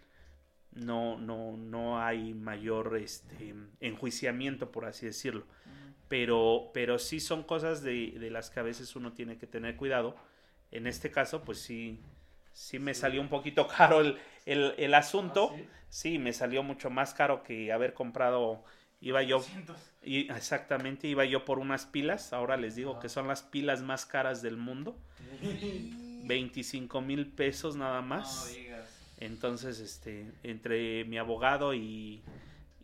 No, 0.73 1.17
no, 1.17 1.55
no 1.55 2.03
hay 2.03 2.33
mayor 2.33 2.97
este, 2.97 3.55
enjuiciamiento, 3.79 4.69
por 4.69 4.83
así 4.83 5.05
decirlo. 5.05 5.45
Pero, 6.07 6.71
pero 6.74 7.00
sí 7.00 7.19
son 7.19 7.43
cosas 7.43 7.81
de, 7.81 8.12
de 8.12 8.29
las 8.29 8.50
que 8.50 8.59
a 8.59 8.63
veces 8.63 8.95
uno 8.95 9.13
tiene 9.13 9.38
que 9.38 9.47
tener 9.47 9.75
cuidado. 9.75 10.15
En 10.71 10.88
este 10.88 11.09
caso, 11.12 11.43
pues 11.43 11.59
sí, 11.59 12.00
sí 12.53 12.79
me 12.79 12.93
salió 12.93 13.21
un 13.21 13.29
poquito 13.29 13.67
caro 13.77 14.01
el, 14.01 14.17
el, 14.45 14.74
el 14.77 14.93
asunto. 14.93 15.51
¿Ah, 15.53 15.57
sí? 15.57 15.67
sí? 15.89 16.19
me 16.19 16.33
salió 16.33 16.63
mucho 16.63 16.89
más 16.89 17.13
caro 17.13 17.43
que 17.43 17.71
haber 17.71 17.93
comprado. 17.93 18.63
Iba 19.01 19.21
yo, 19.24 19.43
y 20.03 20.31
exactamente, 20.31 21.07
iba 21.07 21.25
yo 21.25 21.45
por 21.45 21.59
unas 21.59 21.85
pilas. 21.85 22.33
Ahora 22.33 22.57
les 22.57 22.75
digo 22.75 23.00
que 23.00 23.09
son 23.09 23.27
las 23.27 23.43
pilas 23.43 23.81
más 23.81 24.05
caras 24.05 24.41
del 24.41 24.57
mundo. 24.57 24.97
25 26.25 27.01
mil 27.01 27.27
pesos 27.27 27.75
nada 27.75 28.01
más. 28.01 28.47
No 28.47 28.57
digas. 28.57 28.89
Entonces, 29.19 29.79
este, 29.79 30.31
entre 30.43 31.05
mi 31.05 31.17
abogado 31.17 31.74
y, 31.74 32.21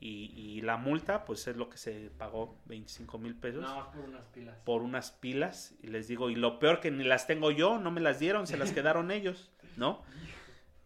y, 0.02 0.34
y 0.36 0.62
la 0.62 0.76
multa, 0.78 1.24
pues 1.26 1.48
es 1.48 1.56
lo 1.56 1.70
que 1.70 1.78
se 1.78 2.10
pagó, 2.18 2.58
25 2.66 3.18
mil 3.20 3.36
pesos 3.36 3.62
más 3.62 3.86
por 3.96 4.04
unas 4.10 4.26
pilas. 4.26 4.58
por 4.66 4.82
unas 4.82 5.12
pilas. 5.12 5.74
Y 5.84 5.88
les 5.88 6.08
digo, 6.08 6.30
y 6.32 6.36
lo 6.36 6.58
peor 6.60 6.80
que 6.82 6.90
ni 6.92 7.04
las 7.04 7.28
tengo 7.28 7.52
yo, 7.52 7.78
no 7.78 7.92
me 7.92 8.02
las 8.02 8.18
dieron, 8.20 8.48
se 8.48 8.58
las 8.58 8.72
quedaron 8.74 9.12
ellos, 9.12 9.52
¿no? 9.78 10.04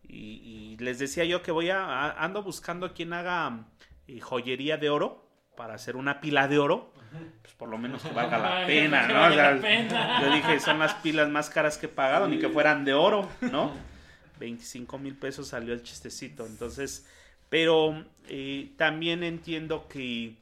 Y, 0.03 0.73
y 0.73 0.77
les 0.77 0.99
decía 0.99 1.23
yo 1.25 1.41
que 1.41 1.51
voy 1.51 1.69
a, 1.69 1.83
a- 1.85 2.23
ando 2.23 2.43
buscando 2.43 2.93
quien 2.93 3.13
haga 3.13 3.65
eh, 4.07 4.19
joyería 4.19 4.77
de 4.77 4.89
oro 4.89 5.27
para 5.57 5.73
hacer 5.75 5.95
una 5.95 6.19
pila 6.21 6.47
de 6.49 6.59
oro, 6.59 6.93
pues 7.41 7.53
por 7.55 7.69
lo 7.69 7.77
menos 7.77 8.03
que 8.03 8.11
valga 8.13 8.37
la 8.37 8.65
pena, 8.67 9.07
¿no? 9.07 9.27
O 9.27 9.31
sea, 9.33 9.51
la 9.55 9.61
pena. 9.61 10.21
yo 10.21 10.31
dije, 10.35 10.59
son 10.59 10.77
las 10.79 10.93
pilas 10.95 11.29
más 11.29 11.49
caras 11.49 11.77
que 11.77 11.85
he 11.85 11.89
pagado, 11.89 12.27
ni 12.27 12.37
que 12.37 12.49
fueran 12.49 12.83
de 12.83 12.93
oro, 12.93 13.29
¿no? 13.39 13.71
25 14.39 14.97
mil 14.99 15.15
pesos 15.17 15.47
salió 15.47 15.73
el 15.73 15.81
chistecito. 15.81 16.45
Entonces, 16.45 17.07
pero 17.49 18.05
eh, 18.27 18.73
también 18.77 19.23
entiendo 19.23 19.87
que 19.87 20.35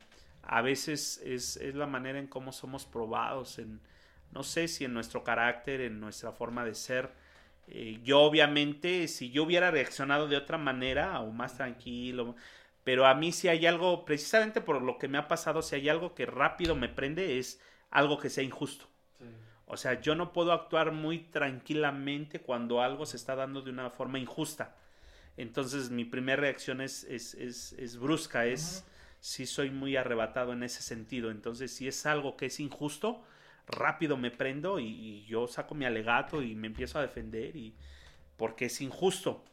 a 0.43 0.61
veces 0.61 1.21
es, 1.25 1.57
es 1.57 1.75
la 1.75 1.87
manera 1.87 2.19
en 2.19 2.27
cómo 2.27 2.51
somos 2.51 2.85
probados, 2.85 3.59
en, 3.59 3.79
no 4.31 4.43
sé 4.43 4.67
si 4.67 4.85
en 4.85 4.93
nuestro 4.93 5.23
carácter, 5.23 5.81
en 5.81 5.99
nuestra 5.99 6.31
forma 6.31 6.65
de 6.65 6.75
ser. 6.75 7.11
Eh, 7.67 7.99
yo 8.03 8.21
obviamente, 8.21 9.07
si 9.07 9.31
yo 9.31 9.43
hubiera 9.43 9.71
reaccionado 9.71 10.27
de 10.27 10.37
otra 10.37 10.57
manera 10.57 11.19
o 11.21 11.31
más 11.31 11.55
tranquilo, 11.55 12.35
pero 12.83 13.05
a 13.05 13.15
mí 13.15 13.31
si 13.31 13.47
hay 13.47 13.65
algo, 13.65 14.05
precisamente 14.05 14.59
por 14.61 14.81
lo 14.81 14.97
que 14.97 15.07
me 15.07 15.17
ha 15.17 15.27
pasado, 15.27 15.61
si 15.61 15.75
hay 15.75 15.89
algo 15.89 16.13
que 16.13 16.25
rápido 16.25 16.75
me 16.75 16.89
prende, 16.89 17.39
es 17.39 17.61
algo 17.89 18.17
que 18.19 18.29
sea 18.29 18.43
injusto. 18.43 18.87
Sí. 19.17 19.25
O 19.65 19.77
sea, 19.77 20.01
yo 20.01 20.15
no 20.15 20.33
puedo 20.33 20.51
actuar 20.51 20.91
muy 20.91 21.19
tranquilamente 21.19 22.41
cuando 22.41 22.81
algo 22.81 23.05
se 23.05 23.17
está 23.17 23.35
dando 23.35 23.61
de 23.61 23.71
una 23.71 23.89
forma 23.89 24.19
injusta. 24.19 24.75
Entonces 25.37 25.89
mi 25.89 26.05
primera 26.05 26.41
reacción 26.41 26.81
es, 26.81 27.03
es, 27.05 27.33
es, 27.35 27.73
es 27.73 27.97
brusca, 27.97 28.45
es 28.45 28.85
sí 29.19 29.45
soy 29.45 29.71
muy 29.71 29.95
arrebatado 29.95 30.53
en 30.53 30.63
ese 30.63 30.81
sentido. 30.81 31.31
Entonces 31.31 31.73
si 31.73 31.87
es 31.87 32.05
algo 32.05 32.37
que 32.37 32.47
es 32.47 32.59
injusto, 32.59 33.23
rápido 33.67 34.17
me 34.17 34.31
prendo 34.31 34.79
y, 34.79 34.85
y 34.87 35.25
yo 35.25 35.47
saco 35.47 35.75
mi 35.75 35.85
alegato 35.85 36.41
y 36.41 36.55
me 36.55 36.67
empiezo 36.67 36.99
a 36.99 37.01
defender 37.01 37.55
y 37.55 37.75
porque 38.37 38.65
es 38.65 38.81
injusto. 38.81 39.43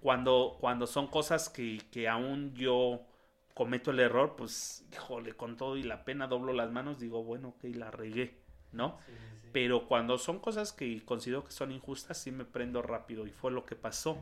Cuando, 0.00 0.56
cuando 0.60 0.86
son 0.86 1.08
cosas 1.08 1.48
que, 1.48 1.80
que 1.90 2.08
aún 2.08 2.54
yo 2.54 3.06
cometo 3.54 3.90
el 3.90 4.00
error, 4.00 4.36
pues, 4.36 4.86
híjole, 4.92 5.34
con 5.34 5.56
todo 5.56 5.76
y 5.76 5.82
la 5.82 6.04
pena 6.04 6.26
doblo 6.26 6.52
las 6.52 6.70
manos, 6.70 7.00
digo, 7.00 7.24
bueno, 7.24 7.48
ok, 7.48 7.64
la 7.74 7.90
regué, 7.90 8.38
¿no? 8.72 8.98
Sí, 9.06 9.12
sí, 9.12 9.38
sí. 9.42 9.48
Pero 9.52 9.86
cuando 9.88 10.18
son 10.18 10.38
cosas 10.38 10.72
que 10.72 11.02
considero 11.04 11.44
que 11.44 11.52
son 11.52 11.72
injustas, 11.72 12.18
sí 12.18 12.30
me 12.30 12.44
prendo 12.44 12.82
rápido. 12.82 13.26
Y 13.26 13.30
fue 13.30 13.50
lo 13.50 13.64
que 13.64 13.74
pasó. 13.74 14.18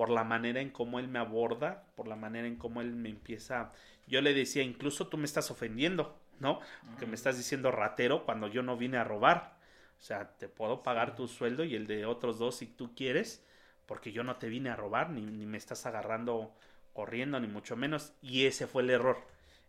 Por 0.00 0.08
la 0.10 0.24
manera 0.24 0.60
en 0.60 0.70
cómo 0.70 0.98
él 0.98 1.08
me 1.08 1.18
aborda, 1.18 1.84
por 1.94 2.08
la 2.08 2.16
manera 2.16 2.46
en 2.48 2.56
cómo 2.56 2.80
él 2.80 2.92
me 2.94 3.10
empieza. 3.10 3.72
Yo 4.06 4.20
le 4.22 4.32
decía, 4.32 4.62
incluso 4.62 5.08
tú 5.08 5.18
me 5.18 5.26
estás 5.26 5.50
ofendiendo, 5.50 6.18
¿no? 6.38 6.60
Que 6.98 7.06
me 7.06 7.14
estás 7.14 7.36
diciendo 7.36 7.70
ratero 7.70 8.24
cuando 8.24 8.48
yo 8.48 8.62
no 8.62 8.76
vine 8.76 8.96
a 8.96 9.04
robar. 9.04 9.58
O 9.98 10.02
sea, 10.02 10.36
te 10.38 10.48
puedo 10.48 10.82
pagar 10.82 11.14
tu 11.16 11.28
sueldo 11.28 11.64
y 11.64 11.74
el 11.74 11.86
de 11.86 12.06
otros 12.06 12.38
dos 12.38 12.56
si 12.56 12.66
tú 12.66 12.94
quieres, 12.94 13.44
porque 13.86 14.12
yo 14.12 14.24
no 14.24 14.36
te 14.36 14.48
vine 14.48 14.70
a 14.70 14.76
robar, 14.76 15.10
ni, 15.10 15.20
ni 15.22 15.44
me 15.46 15.58
estás 15.58 15.84
agarrando 15.84 16.54
corriendo, 16.94 17.38
ni 17.40 17.46
mucho 17.48 17.76
menos. 17.76 18.14
Y 18.22 18.46
ese 18.46 18.66
fue 18.66 18.82
el 18.82 18.90
error. 18.90 19.18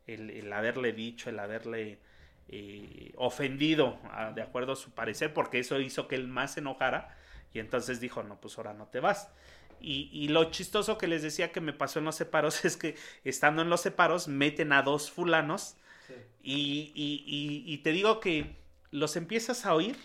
El, 0.08 0.30
el 0.30 0.52
haberle 0.54 0.94
dicho, 0.94 1.30
el 1.30 1.40
haberle 1.40 2.00
eh, 2.48 3.14
ofendido 3.18 4.00
a- 4.12 4.32
de 4.32 4.42
acuerdo 4.42 4.74
a 4.74 4.76
su 4.76 4.92
parecer, 4.92 5.34
porque 5.34 5.60
eso 5.60 5.80
hizo 5.80 6.08
que 6.08 6.16
él 6.16 6.28
más 6.28 6.54
se 6.54 6.60
enojara 6.62 7.18
y 7.54 7.60
entonces 7.60 8.00
dijo, 8.00 8.24
no, 8.24 8.40
pues 8.40 8.58
ahora 8.58 8.74
no 8.74 8.88
te 8.88 9.00
vas. 9.00 9.30
Y, 9.82 10.10
y 10.12 10.28
lo 10.28 10.46
chistoso 10.52 10.98
que 10.98 11.08
les 11.08 11.22
decía 11.24 11.52
que 11.52 11.62
me 11.62 11.74
pasó 11.74 12.00
en 12.00 12.06
los 12.06 12.16
separos 12.16 12.64
es 12.66 12.78
que 12.78 12.96
estando 13.24 13.62
en 13.62 13.70
los 13.70 13.82
separos 13.82 14.28
meten 14.28 14.74
a 14.74 14.82
dos 14.84 15.12
fulanos 15.12 15.76
Sí. 16.08 16.14
y, 16.44 16.92
y- 16.96 17.64
y- 17.74 17.78
te 17.80 17.92
digo 17.92 18.20
que 18.20 18.56
los 18.92 19.16
empiezas 19.16 19.66
a 19.66 19.74
oír 19.76 19.96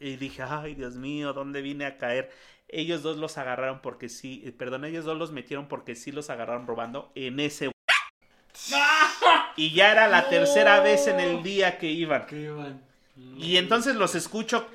y 0.00 0.16
dije, 0.16 0.42
ay 0.42 0.74
Dios 0.74 0.96
mío, 0.96 1.32
¿dónde 1.32 1.60
vine 1.62 1.84
a 1.86 1.98
caer? 1.98 2.30
Ellos 2.68 3.02
dos 3.02 3.16
los 3.18 3.36
agarraron 3.38 3.80
porque 3.82 4.08
sí, 4.08 4.42
eh, 4.44 4.52
perdón, 4.52 4.84
ellos 4.84 5.04
dos 5.04 5.18
los 5.18 5.30
metieron 5.32 5.68
porque 5.68 5.94
sí 5.94 6.10
los 6.12 6.30
agarraron 6.30 6.66
robando 6.66 7.12
en 7.14 7.38
ese... 7.40 7.70
Y 9.56 9.70
ya 9.72 9.92
era 9.92 10.08
la 10.08 10.28
tercera 10.30 10.80
vez 10.80 11.06
en 11.06 11.20
el 11.20 11.42
día 11.42 11.78
que 11.78 11.90
iban. 11.90 12.26
¿Qué 12.26 12.42
iban? 12.42 12.82
Y 13.36 13.56
entonces 13.56 13.96
los 13.96 14.14
escucho 14.14 14.66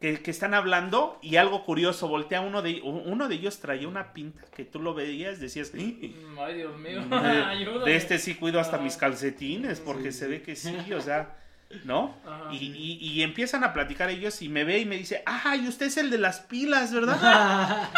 que, 0.00 0.20
que 0.22 0.30
están 0.30 0.52
hablando 0.54 1.18
y 1.22 1.36
algo 1.36 1.64
curioso, 1.64 2.06
voltea 2.08 2.40
uno 2.42 2.60
de 2.62 2.80
uno 2.82 3.28
de 3.28 3.34
ellos 3.36 3.58
traía 3.60 3.88
una 3.88 4.12
pinta 4.12 4.42
que 4.54 4.64
tú 4.64 4.78
lo 4.80 4.92
veías, 4.94 5.40
decías, 5.40 5.72
"Ih, 5.74 6.14
Mm, 6.34 6.38
Ay, 6.38 6.54
Dios 6.56 6.76
mío. 6.78 7.00
de, 7.10 7.16
Ayúdame. 7.44 7.84
de 7.90 7.96
este 7.96 8.18
sí 8.18 8.34
cuido 8.34 8.60
hasta 8.60 8.76
Ajá. 8.76 8.84
mis 8.84 8.96
calcetines 8.96 9.80
porque 9.80 10.12
Sí, 10.12 10.18
se 10.18 10.28
ve 10.28 10.42
que 10.42 10.54
sí, 10.54 10.76
o 10.92 11.00
sea, 11.00 11.36
¿no? 11.84 12.14
Ajá. 12.26 12.52
Y, 12.52 12.56
y- 12.56 12.98
y 13.00 13.22
empiezan 13.22 13.64
a 13.64 13.72
platicar 13.72 14.10
ellos 14.10 14.40
y 14.42 14.48
me 14.48 14.64
ve 14.64 14.78
y 14.80 14.84
me 14.84 14.96
dice, 14.96 15.22
ay, 15.26 15.66
usted 15.66 15.86
es 15.86 15.96
el 15.96 16.10
de 16.10 16.18
las 16.18 16.40
pilas, 16.40 16.92
¿verdad? 16.92 17.16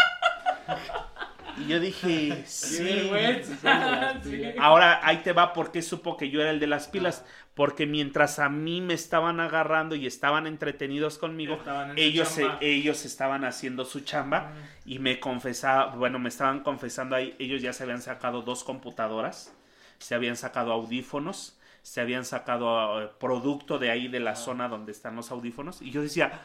y 1.60 1.66
yo 1.68 1.80
dije, 1.80 2.42
sí. 2.46 3.10
Ahora 4.58 5.00
ahí 5.06 5.18
te 5.18 5.32
va 5.32 5.52
porque 5.52 5.82
supo 5.82 6.16
que 6.16 6.30
yo 6.30 6.40
era 6.40 6.50
el 6.50 6.60
de 6.60 6.66
las 6.66 6.88
pilas. 6.88 7.24
Porque 7.54 7.86
mientras 7.86 8.38
a 8.38 8.48
mí 8.48 8.80
me 8.80 8.94
estaban 8.94 9.40
agarrando 9.40 9.96
y 9.96 10.06
estaban 10.06 10.46
entretenidos 10.46 11.18
conmigo, 11.18 11.54
Estaban 11.54 11.90
en 11.90 11.96
su 11.96 12.02
ellos, 12.02 12.28
se- 12.28 12.42
chamba. 12.42 12.58
ellos 12.60 13.04
estaban 13.04 13.44
haciendo 13.44 13.84
su 13.84 14.00
chamba 14.00 14.52
y 14.84 15.00
me 15.00 15.18
confesaba, 15.18 15.86
bueno, 15.96 16.20
me 16.20 16.28
estaban 16.28 16.60
confesando 16.62 17.16
ahí, 17.16 17.34
ellos 17.40 17.60
ya 17.60 17.72
se 17.72 17.82
habían 17.82 18.00
sacado 18.00 18.42
dos 18.42 18.62
computadoras, 18.62 19.52
se 19.98 20.14
habían 20.14 20.36
sacado 20.36 20.72
audífonos, 20.72 21.58
se 21.82 22.00
habían 22.00 22.24
sacado 22.24 23.02
eh, 23.02 23.10
producto 23.18 23.80
de 23.80 23.90
ahí 23.90 24.06
de 24.06 24.20
la 24.20 24.36
zona 24.36 24.68
donde 24.68 24.92
están 24.92 25.16
los 25.16 25.32
audífonos 25.32 25.82
y 25.82 25.90
yo 25.90 26.00
decía, 26.00 26.40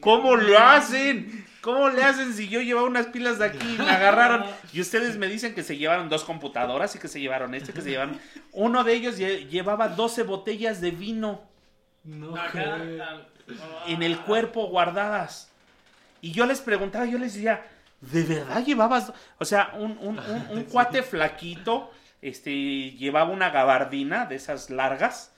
¿Cómo 0.00 0.36
lo 0.36 0.58
hacen? 0.58 1.46
¿Cómo 1.60 1.88
le 1.90 2.02
hacen 2.02 2.32
si 2.34 2.48
yo 2.48 2.60
llevaba 2.60 2.88
unas 2.88 3.06
pilas 3.06 3.38
de 3.38 3.46
aquí 3.46 3.58
y 3.74 3.78
me 3.78 3.88
agarraron? 3.88 4.44
Y 4.72 4.80
ustedes 4.80 5.16
me 5.16 5.28
dicen 5.28 5.54
que 5.54 5.62
se 5.62 5.76
llevaron 5.76 6.08
dos 6.08 6.24
computadoras 6.24 6.96
y 6.96 6.98
que 6.98 7.06
se 7.06 7.20
llevaron 7.20 7.54
este, 7.54 7.72
que 7.72 7.82
se 7.82 7.90
llevaron... 7.90 8.18
Uno 8.52 8.82
de 8.82 8.94
ellos 8.94 9.16
lle- 9.18 9.48
llevaba 9.48 9.88
12 9.88 10.24
botellas 10.24 10.80
de 10.80 10.90
vino 10.90 11.42
No, 12.02 12.34
en 13.86 14.02
el 14.02 14.18
cuerpo 14.20 14.66
guardadas. 14.68 15.50
Y 16.20 16.32
yo 16.32 16.46
les 16.46 16.60
preguntaba, 16.60 17.04
yo 17.06 17.18
les 17.18 17.34
decía, 17.34 17.64
¿de 18.00 18.22
verdad 18.24 18.64
llevabas? 18.64 19.12
O 19.38 19.44
sea, 19.44 19.72
un, 19.74 19.98
un, 20.00 20.18
un, 20.18 20.46
un 20.50 20.62
cuate 20.70 21.02
flaquito, 21.02 21.90
este, 22.20 22.92
llevaba 22.92 23.30
una 23.30 23.50
gabardina 23.50 24.26
de 24.26 24.36
esas 24.36 24.70
largas, 24.70 25.31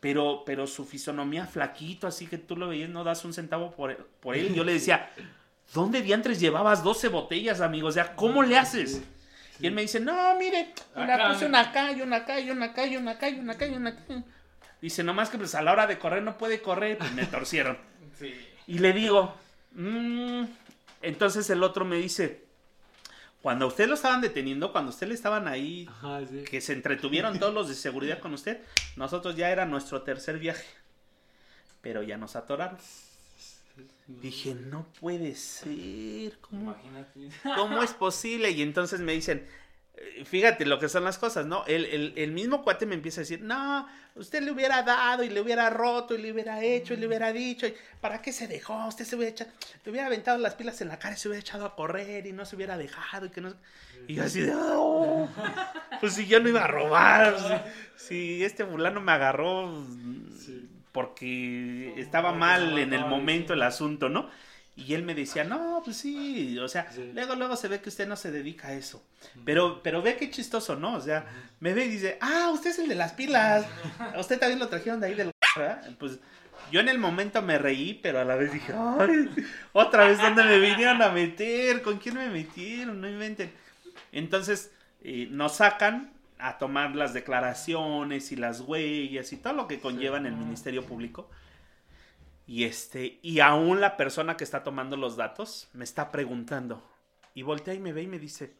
pero, 0.00 0.42
pero 0.46 0.66
su 0.66 0.84
fisonomía 0.86 1.46
flaquito, 1.46 2.06
así 2.06 2.26
que 2.26 2.38
tú 2.38 2.56
lo 2.56 2.68
veías, 2.68 2.88
no 2.88 3.04
das 3.04 3.24
un 3.24 3.32
centavo 3.34 3.70
por, 3.70 3.96
por 4.20 4.34
él. 4.36 4.54
Yo 4.54 4.64
le 4.64 4.72
decía, 4.72 5.10
¿dónde 5.74 6.02
diantres 6.02 6.40
llevabas 6.40 6.82
12 6.82 7.08
botellas, 7.08 7.60
amigo? 7.60 7.88
O 7.88 7.92
sea, 7.92 8.16
¿cómo 8.16 8.42
le 8.42 8.56
haces? 8.58 9.02
Y 9.60 9.66
él 9.66 9.74
me 9.74 9.82
dice, 9.82 10.00
no, 10.00 10.34
mire, 10.38 10.72
la 10.96 11.28
puse 11.30 11.44
una 11.44 11.60
acá 11.60 11.92
y 11.92 12.00
una 12.00 12.16
acá 12.16 12.40
y 12.40 12.50
una 12.50 12.66
acá 12.66 12.86
y 12.86 12.96
una 12.96 13.10
acá 13.12 13.28
y 13.28 13.38
una 13.38 13.52
acá 13.52 13.66
y 13.66 13.74
una 13.74 13.90
acá. 13.90 14.02
Dice, 14.80 15.04
nomás 15.04 15.28
que 15.28 15.36
pues 15.36 15.54
a 15.54 15.60
la 15.60 15.72
hora 15.72 15.86
de 15.86 15.98
correr 15.98 16.22
no 16.22 16.38
puede 16.38 16.62
correr, 16.62 16.96
pues 16.96 17.12
me 17.12 17.26
torcieron. 17.26 17.76
Sí. 18.18 18.34
Y 18.66 18.78
le 18.78 18.94
digo, 18.94 19.34
"Mm". 19.72 20.44
entonces 21.02 21.50
el 21.50 21.62
otro 21.62 21.84
me 21.84 21.96
dice, 21.96 22.44
cuando 23.42 23.64
a 23.64 23.68
usted 23.68 23.88
lo 23.88 23.94
estaban 23.94 24.20
deteniendo, 24.20 24.72
cuando 24.72 24.90
a 24.90 24.94
usted 24.94 25.08
le 25.08 25.14
estaban 25.14 25.48
ahí, 25.48 25.88
Ajá, 25.88 26.20
sí. 26.26 26.44
que 26.44 26.60
se 26.60 26.72
entretuvieron 26.74 27.38
todos 27.38 27.54
los 27.54 27.68
de 27.68 27.74
seguridad 27.74 28.18
con 28.18 28.34
usted, 28.34 28.60
nosotros 28.96 29.36
ya 29.36 29.50
era 29.50 29.64
nuestro 29.64 30.02
tercer 30.02 30.38
viaje. 30.38 30.66
Pero 31.80 32.02
ya 32.02 32.18
nos 32.18 32.36
atoraron. 32.36 32.76
Dije, 34.06 34.54
no 34.54 34.86
puede 35.00 35.34
ser. 35.34 36.38
¿Cómo, 36.40 36.76
Imagínate. 36.84 37.30
¿Cómo 37.56 37.82
es 37.82 37.92
posible? 37.92 38.50
Y 38.50 38.60
entonces 38.60 39.00
me 39.00 39.12
dicen, 39.12 39.46
fíjate 40.24 40.64
lo 40.66 40.78
que 40.78 40.88
son 40.88 41.04
las 41.04 41.18
cosas, 41.18 41.46
¿no? 41.46 41.64
El, 41.66 41.84
el- 41.86 42.12
el 42.16 42.32
mismo 42.32 42.62
cuate 42.62 42.86
me 42.86 42.94
empieza 42.94 43.20
a 43.20 43.22
decir, 43.22 43.42
no, 43.42 43.86
usted 44.14 44.42
le 44.42 44.50
hubiera 44.50 44.82
dado 44.82 45.22
y 45.24 45.28
le 45.28 45.40
hubiera 45.40 45.68
roto 45.70 46.14
y 46.14 46.18
le 46.22 46.32
hubiera 46.32 46.62
hecho 46.62 46.94
y 46.94 46.96
le 46.96 47.06
hubiera 47.06 47.32
dicho, 47.32 47.66
y 47.66 47.74
¿para 48.00 48.22
qué 48.22 48.32
se 48.32 48.48
dejó? 48.48 48.86
Usted 48.86 49.04
se 49.04 49.16
hubiera 49.16 49.30
echado, 49.32 49.50
le 49.84 49.90
hubiera 49.90 50.06
aventado 50.06 50.38
las 50.38 50.54
pilas 50.54 50.80
en 50.80 50.88
la 50.88 50.98
cara 50.98 51.14
y 51.14 51.18
se 51.18 51.28
hubiera 51.28 51.40
echado 51.40 51.64
a 51.66 51.76
correr 51.76 52.26
y 52.26 52.32
no 52.32 52.44
se 52.44 52.56
hubiera 52.56 52.76
dejado 52.78 53.26
y 53.26 53.30
que 53.30 53.40
no... 53.40 53.54
Y 54.08 54.14
yo 54.14 54.24
así 54.24 54.40
de, 54.40 54.52
"Oh, 54.56 55.28
pues 56.00 56.14
si 56.14 56.26
yo 56.26 56.40
no 56.40 56.48
iba 56.48 56.64
a 56.64 56.66
robar, 56.66 57.36
si, 57.96 58.06
si 58.06 58.44
este 58.44 58.64
fulano 58.64 59.00
me 59.00 59.12
agarró 59.12 59.84
porque 60.92 61.94
estaba 62.00 62.32
mal 62.32 62.78
en 62.78 62.92
el 62.92 63.04
momento 63.06 63.52
el 63.52 63.62
asunto, 63.62 64.08
¿no? 64.08 64.28
Y 64.86 64.94
él 64.94 65.02
me 65.02 65.14
decía, 65.14 65.44
no, 65.44 65.82
pues 65.84 65.98
sí, 65.98 66.58
o 66.58 66.68
sea, 66.68 66.90
Sí. 66.90 67.10
luego, 67.14 67.34
luego 67.36 67.56
se 67.56 67.68
ve 67.68 67.80
que 67.80 67.88
usted 67.90 68.08
no 68.08 68.16
se 68.16 68.30
dedica 68.30 68.68
a 68.68 68.72
eso. 68.74 69.02
Pero, 69.44 69.82
pero 69.82 70.02
ve 70.02 70.16
qué 70.16 70.30
chistoso, 70.30 70.76
¿no? 70.76 70.94
O 70.94 71.00
sea, 71.00 71.26
me 71.60 71.74
ve 71.74 71.84
y 71.86 71.88
dice, 71.90 72.18
ah, 72.20 72.50
usted 72.52 72.70
es 72.70 72.78
el 72.78 72.88
de 72.88 72.94
las 72.94 73.12
pilas. 73.12 73.66
A 73.98 74.18
usted 74.20 74.38
también 74.38 74.58
lo 74.58 74.68
trajeron 74.68 75.00
de 75.00 75.08
ahí 75.08 75.14
del... 75.14 75.30
¿verdad? 75.56 75.88
Pues 75.98 76.18
yo 76.72 76.80
en 76.80 76.88
el 76.88 76.98
momento 76.98 77.42
me 77.42 77.58
reí, 77.58 77.94
pero 77.94 78.20
a 78.20 78.24
la 78.24 78.36
vez 78.36 78.52
dije, 78.52 78.72
ay, 78.76 79.28
otra 79.72 80.06
vez, 80.06 80.18
¿dónde 80.18 80.44
me 80.44 80.58
vinieron 80.58 81.02
a 81.02 81.08
meter? 81.10 81.82
¿Con 81.82 81.98
quién 81.98 82.14
me 82.16 82.28
metieron? 82.30 83.00
No 83.00 83.08
inventen. 83.08 83.52
Entonces, 84.12 84.70
eh, 85.02 85.28
nos 85.30 85.56
sacan 85.56 86.12
a 86.38 86.58
tomar 86.58 86.94
las 86.96 87.12
declaraciones 87.12 88.32
y 88.32 88.36
las 88.36 88.60
huellas 88.60 89.32
y 89.32 89.36
todo 89.36 89.52
lo 89.52 89.66
que 89.68 89.80
conlleva 89.80 90.16
en 90.18 90.26
el 90.26 90.36
Ministerio 90.36 90.84
Público. 90.84 91.28
Y 92.50 92.64
este, 92.64 93.20
y 93.22 93.38
aún 93.38 93.80
la 93.80 93.96
persona 93.96 94.36
que 94.36 94.42
está 94.42 94.64
tomando 94.64 94.96
los 94.96 95.16
datos 95.16 95.68
me 95.72 95.84
está 95.84 96.10
preguntando. 96.10 96.84
Y 97.32 97.42
voltea 97.42 97.74
y 97.74 97.78
me 97.78 97.92
ve 97.92 98.02
y 98.02 98.06
me 98.08 98.18
dice, 98.18 98.56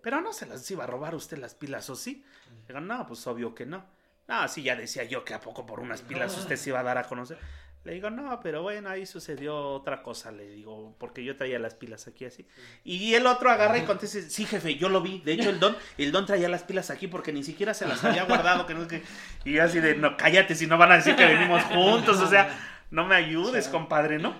pero 0.00 0.20
no 0.20 0.32
se 0.32 0.46
las 0.46 0.70
iba 0.70 0.84
a 0.84 0.86
robar 0.86 1.16
usted 1.16 1.38
las 1.38 1.56
pilas, 1.56 1.90
¿o 1.90 1.96
sí? 1.96 2.24
Le 2.68 2.68
digo, 2.68 2.78
no, 2.78 3.04
pues 3.08 3.26
obvio 3.26 3.52
que 3.52 3.66
no. 3.66 3.84
No, 4.28 4.46
sí, 4.46 4.62
ya 4.62 4.76
decía 4.76 5.02
yo 5.02 5.24
que 5.24 5.34
a 5.34 5.40
poco 5.40 5.66
por 5.66 5.80
unas 5.80 6.02
pilas 6.02 6.38
usted 6.38 6.54
se 6.54 6.70
iba 6.70 6.78
a 6.78 6.84
dar 6.84 6.98
a 6.98 7.02
conocer. 7.02 7.36
Le 7.82 7.94
digo, 7.94 8.10
no, 8.10 8.38
pero 8.38 8.62
bueno, 8.62 8.88
ahí 8.90 9.04
sucedió 9.06 9.58
otra 9.58 10.04
cosa, 10.04 10.30
le 10.30 10.46
digo, 10.46 10.94
porque 10.96 11.24
yo 11.24 11.36
traía 11.36 11.58
las 11.58 11.74
pilas 11.74 12.06
aquí 12.06 12.26
así. 12.26 12.46
Y 12.84 13.14
el 13.14 13.26
otro 13.26 13.50
agarra 13.50 13.78
y 13.78 13.82
contesta, 13.86 14.20
sí, 14.20 14.44
jefe, 14.44 14.76
yo 14.76 14.88
lo 14.88 15.00
vi. 15.00 15.18
De 15.22 15.32
hecho, 15.32 15.50
el 15.50 15.58
don, 15.58 15.76
el 15.98 16.12
don 16.12 16.26
traía 16.26 16.48
las 16.48 16.62
pilas 16.62 16.90
aquí 16.90 17.08
porque 17.08 17.32
ni 17.32 17.42
siquiera 17.42 17.74
se 17.74 17.88
las 17.88 18.04
había 18.04 18.22
guardado. 18.22 18.66
Que 18.66 18.74
no, 18.74 18.86
qué. 18.86 19.02
Y 19.44 19.54
yo 19.54 19.64
así 19.64 19.80
de, 19.80 19.96
no, 19.96 20.16
cállate, 20.16 20.54
si 20.54 20.68
no 20.68 20.78
van 20.78 20.92
a 20.92 20.96
decir 20.98 21.16
que 21.16 21.24
venimos 21.24 21.64
juntos. 21.64 22.20
O 22.20 22.28
sea, 22.28 22.69
no 22.90 23.06
me 23.06 23.14
ayudes, 23.14 23.68
compadre, 23.68 24.18
¿no? 24.18 24.34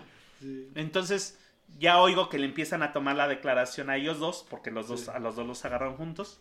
Entonces, 0.74 1.38
ya 1.78 1.98
oigo 2.00 2.28
que 2.28 2.38
le 2.38 2.46
empiezan 2.46 2.82
a 2.82 2.92
tomar 2.92 3.16
la 3.16 3.28
declaración 3.28 3.90
a 3.90 3.96
ellos 3.96 4.18
dos, 4.18 4.46
porque 4.48 4.70
los 4.70 4.88
dos, 4.88 5.02
Sí. 5.02 5.10
a 5.14 5.18
los 5.18 5.36
dos 5.36 5.46
los 5.46 5.64
agarraron 5.64 5.96
juntos. 5.96 6.38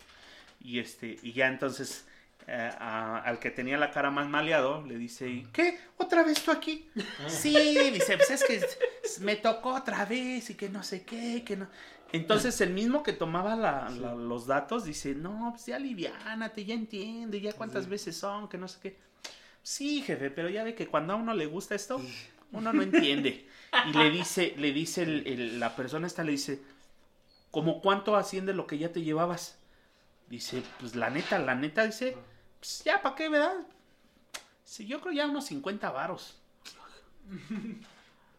Y 0.60 0.78
este, 0.78 1.18
y 1.22 1.32
ya 1.32 1.46
entonces 1.48 2.06
eh, 2.46 2.70
a- 2.78 3.18
al 3.18 3.38
que 3.38 3.50
tenía 3.50 3.76
la 3.76 3.90
cara 3.90 4.10
más 4.10 4.26
maleado 4.28 4.82
le 4.84 4.96
dice, 4.96 5.44
¿qué? 5.52 5.78
¿Otra 5.98 6.22
vez 6.24 6.42
tú 6.42 6.50
aquí? 6.50 6.88
Sí, 7.28 7.54
dice, 7.92 8.16
pues 8.16 8.30
es 8.30 8.42
que 8.44 8.60
me 9.22 9.36
tocó 9.36 9.74
otra 9.74 10.04
vez 10.06 10.48
y 10.50 10.54
que 10.54 10.68
no 10.70 10.82
sé 10.82 11.04
qué, 11.04 11.44
que 11.44 11.56
no. 11.56 11.68
Entonces 12.12 12.60
el 12.62 12.70
mismo 12.70 13.02
que 13.02 13.12
tomaba 13.12 13.54
la- 13.56 13.88
la- 13.90 14.14
los 14.14 14.46
datos 14.46 14.84
dice, 14.84 15.14
no, 15.14 15.50
pues 15.52 15.66
ya 15.66 15.76
aliviánate, 15.76 16.64
ya 16.64 16.74
entiende, 16.74 17.40
ya 17.40 17.52
cuántas 17.52 17.84
Sí. 17.84 17.90
veces 17.90 18.16
son, 18.16 18.48
que 18.48 18.58
no 18.58 18.66
sé 18.68 18.78
qué. 18.82 18.98
Sí, 19.62 20.02
jefe, 20.02 20.30
pero 20.30 20.48
ya 20.48 20.64
ve 20.64 20.74
que 20.74 20.86
cuando 20.88 21.12
a 21.12 21.16
uno 21.16 21.34
le 21.34 21.46
gusta 21.46 21.74
esto, 21.74 22.00
uno 22.52 22.72
no 22.72 22.82
entiende. 22.82 23.46
Y 23.88 23.92
le 23.96 24.10
dice, 24.10 24.54
le 24.56 24.72
dice 24.72 25.02
el- 25.02 25.26
el- 25.26 25.60
la 25.60 25.76
persona 25.76 26.06
esta, 26.06 26.24
le 26.24 26.32
dice, 26.32 26.60
¿como 27.50 27.80
cuánto 27.80 28.16
asciende 28.16 28.52
lo 28.54 28.66
que 28.66 28.78
ya 28.78 28.92
te 28.92 29.02
llevabas? 29.02 29.58
Dice, 30.28 30.62
pues 30.78 30.94
la 30.96 31.10
neta, 31.10 31.38
la 31.38 31.54
neta, 31.54 31.84
dice, 31.86 32.16
pues 32.58 32.82
ya, 32.84 33.00
¿para 33.02 33.14
qué, 33.14 33.28
verdad? 33.28 33.66
Sí, 34.64 34.86
yo 34.86 35.00
creo 35.00 35.12
ya 35.12 35.26
unos 35.26 35.46
50 35.46 35.90
varos. 35.90 36.36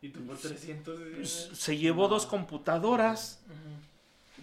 Y 0.04 0.10
tú 0.10 0.26
por 0.26 0.36
300. 0.36 1.00
Pues, 1.16 1.50
se 1.54 1.78
llevó 1.78 2.08
dos 2.08 2.26
computadoras, 2.26 3.40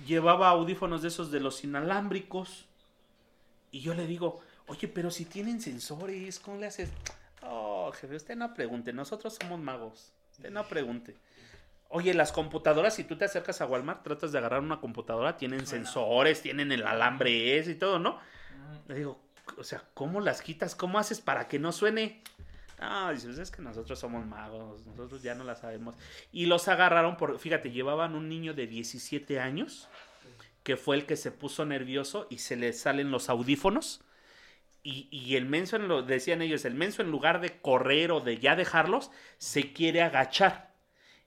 llevaba 0.07 0.49
audífonos 0.51 1.03
de 1.03 1.09
esos 1.09 1.33
de 1.33 1.41
los 1.41 1.65
inalámbricos. 1.65 2.67
Y 3.73 3.81
yo 3.81 3.95
le 3.95 4.07
digo, 4.07 4.41
oye, 4.69 4.89
pero 4.89 5.11
si 5.11 5.25
tienen 5.25 5.61
sensores, 5.61 6.39
¿cómo 6.39 6.59
le 6.59 6.67
haces? 6.67 6.91
Oh, 7.43 7.93
jefe, 7.93 8.17
usted 8.17 8.37
no 8.37 8.55
pregunte, 8.55 8.93
nosotros 8.93 9.37
somos 9.41 9.59
magos. 9.59 10.13
Usted 10.33 10.51
no 10.51 10.67
pregunte. 10.69 11.17
Oye, 11.89 12.13
las 12.13 12.33
computadoras, 12.33 12.95
si 12.95 13.05
tú 13.05 13.17
te 13.17 13.25
acercas 13.25 13.61
a 13.61 13.67
Walmart, 13.67 14.03
tratas 14.03 14.31
de 14.31 14.39
agarrar 14.39 14.61
una 14.61 14.79
computadora, 14.79 15.37
tienen 15.37 15.67
sensores, 15.67 16.43
tienen 16.43 16.71
el 16.71 16.87
alambre 16.87 17.59
ese 17.59 17.73
y 17.73 17.75
todo, 17.77 17.99
¿no? 17.99 18.21
Le 18.89 18.97
digo, 18.97 19.19
o 19.57 19.65
sea, 19.65 19.83
¿cómo 19.95 20.21
las 20.21 20.43
quitas? 20.43 20.75
¿Cómo 20.75 20.99
haces 20.99 21.21
para 21.21 21.49
que 21.49 21.59
no 21.59 21.73
suene? 21.73 22.23
Ah, 22.79 23.11
dices, 23.13 23.39
es 23.39 23.51
que 23.51 23.63
nosotros 23.63 23.99
somos 23.99 24.25
magos, 24.27 24.87
nosotros 24.87 25.23
ya 25.23 25.35
no 25.35 25.45
la 25.45 25.57
sabemos. 25.57 25.97
Y 26.31 26.47
los 26.47 26.69
agarraron 26.69 27.17
por, 27.17 27.39
fíjate, 27.39 27.71
llevaban 27.71 28.15
un 28.15 28.29
niño 28.29 28.55
de 28.55 28.67
17 28.67 29.41
años, 29.41 29.89
que 30.63 30.77
fue 30.77 30.97
el 30.97 31.07
que 31.07 31.17
se 31.17 31.33
puso 31.33 31.65
nervioso 31.65 32.27
y 32.31 32.39
se 32.39 32.57
le 32.57 32.73
salen 32.75 33.11
los 33.11 33.31
audífonos. 33.31 34.03
Y, 34.91 35.07
y 35.11 35.37
el 35.37 35.45
menso, 35.45 35.77
en 35.77 35.87
lo, 35.87 36.01
decían 36.01 36.41
ellos, 36.41 36.65
el 36.65 36.73
menso 36.73 37.03
en 37.03 37.11
lugar 37.11 37.43
de 37.43 37.61
correr 37.61 38.11
o 38.11 38.21
de 38.21 38.39
ya 38.39 38.57
dejarlos, 38.57 39.11
se 39.37 39.75
quiere 39.75 40.01
agachar. 40.01 40.73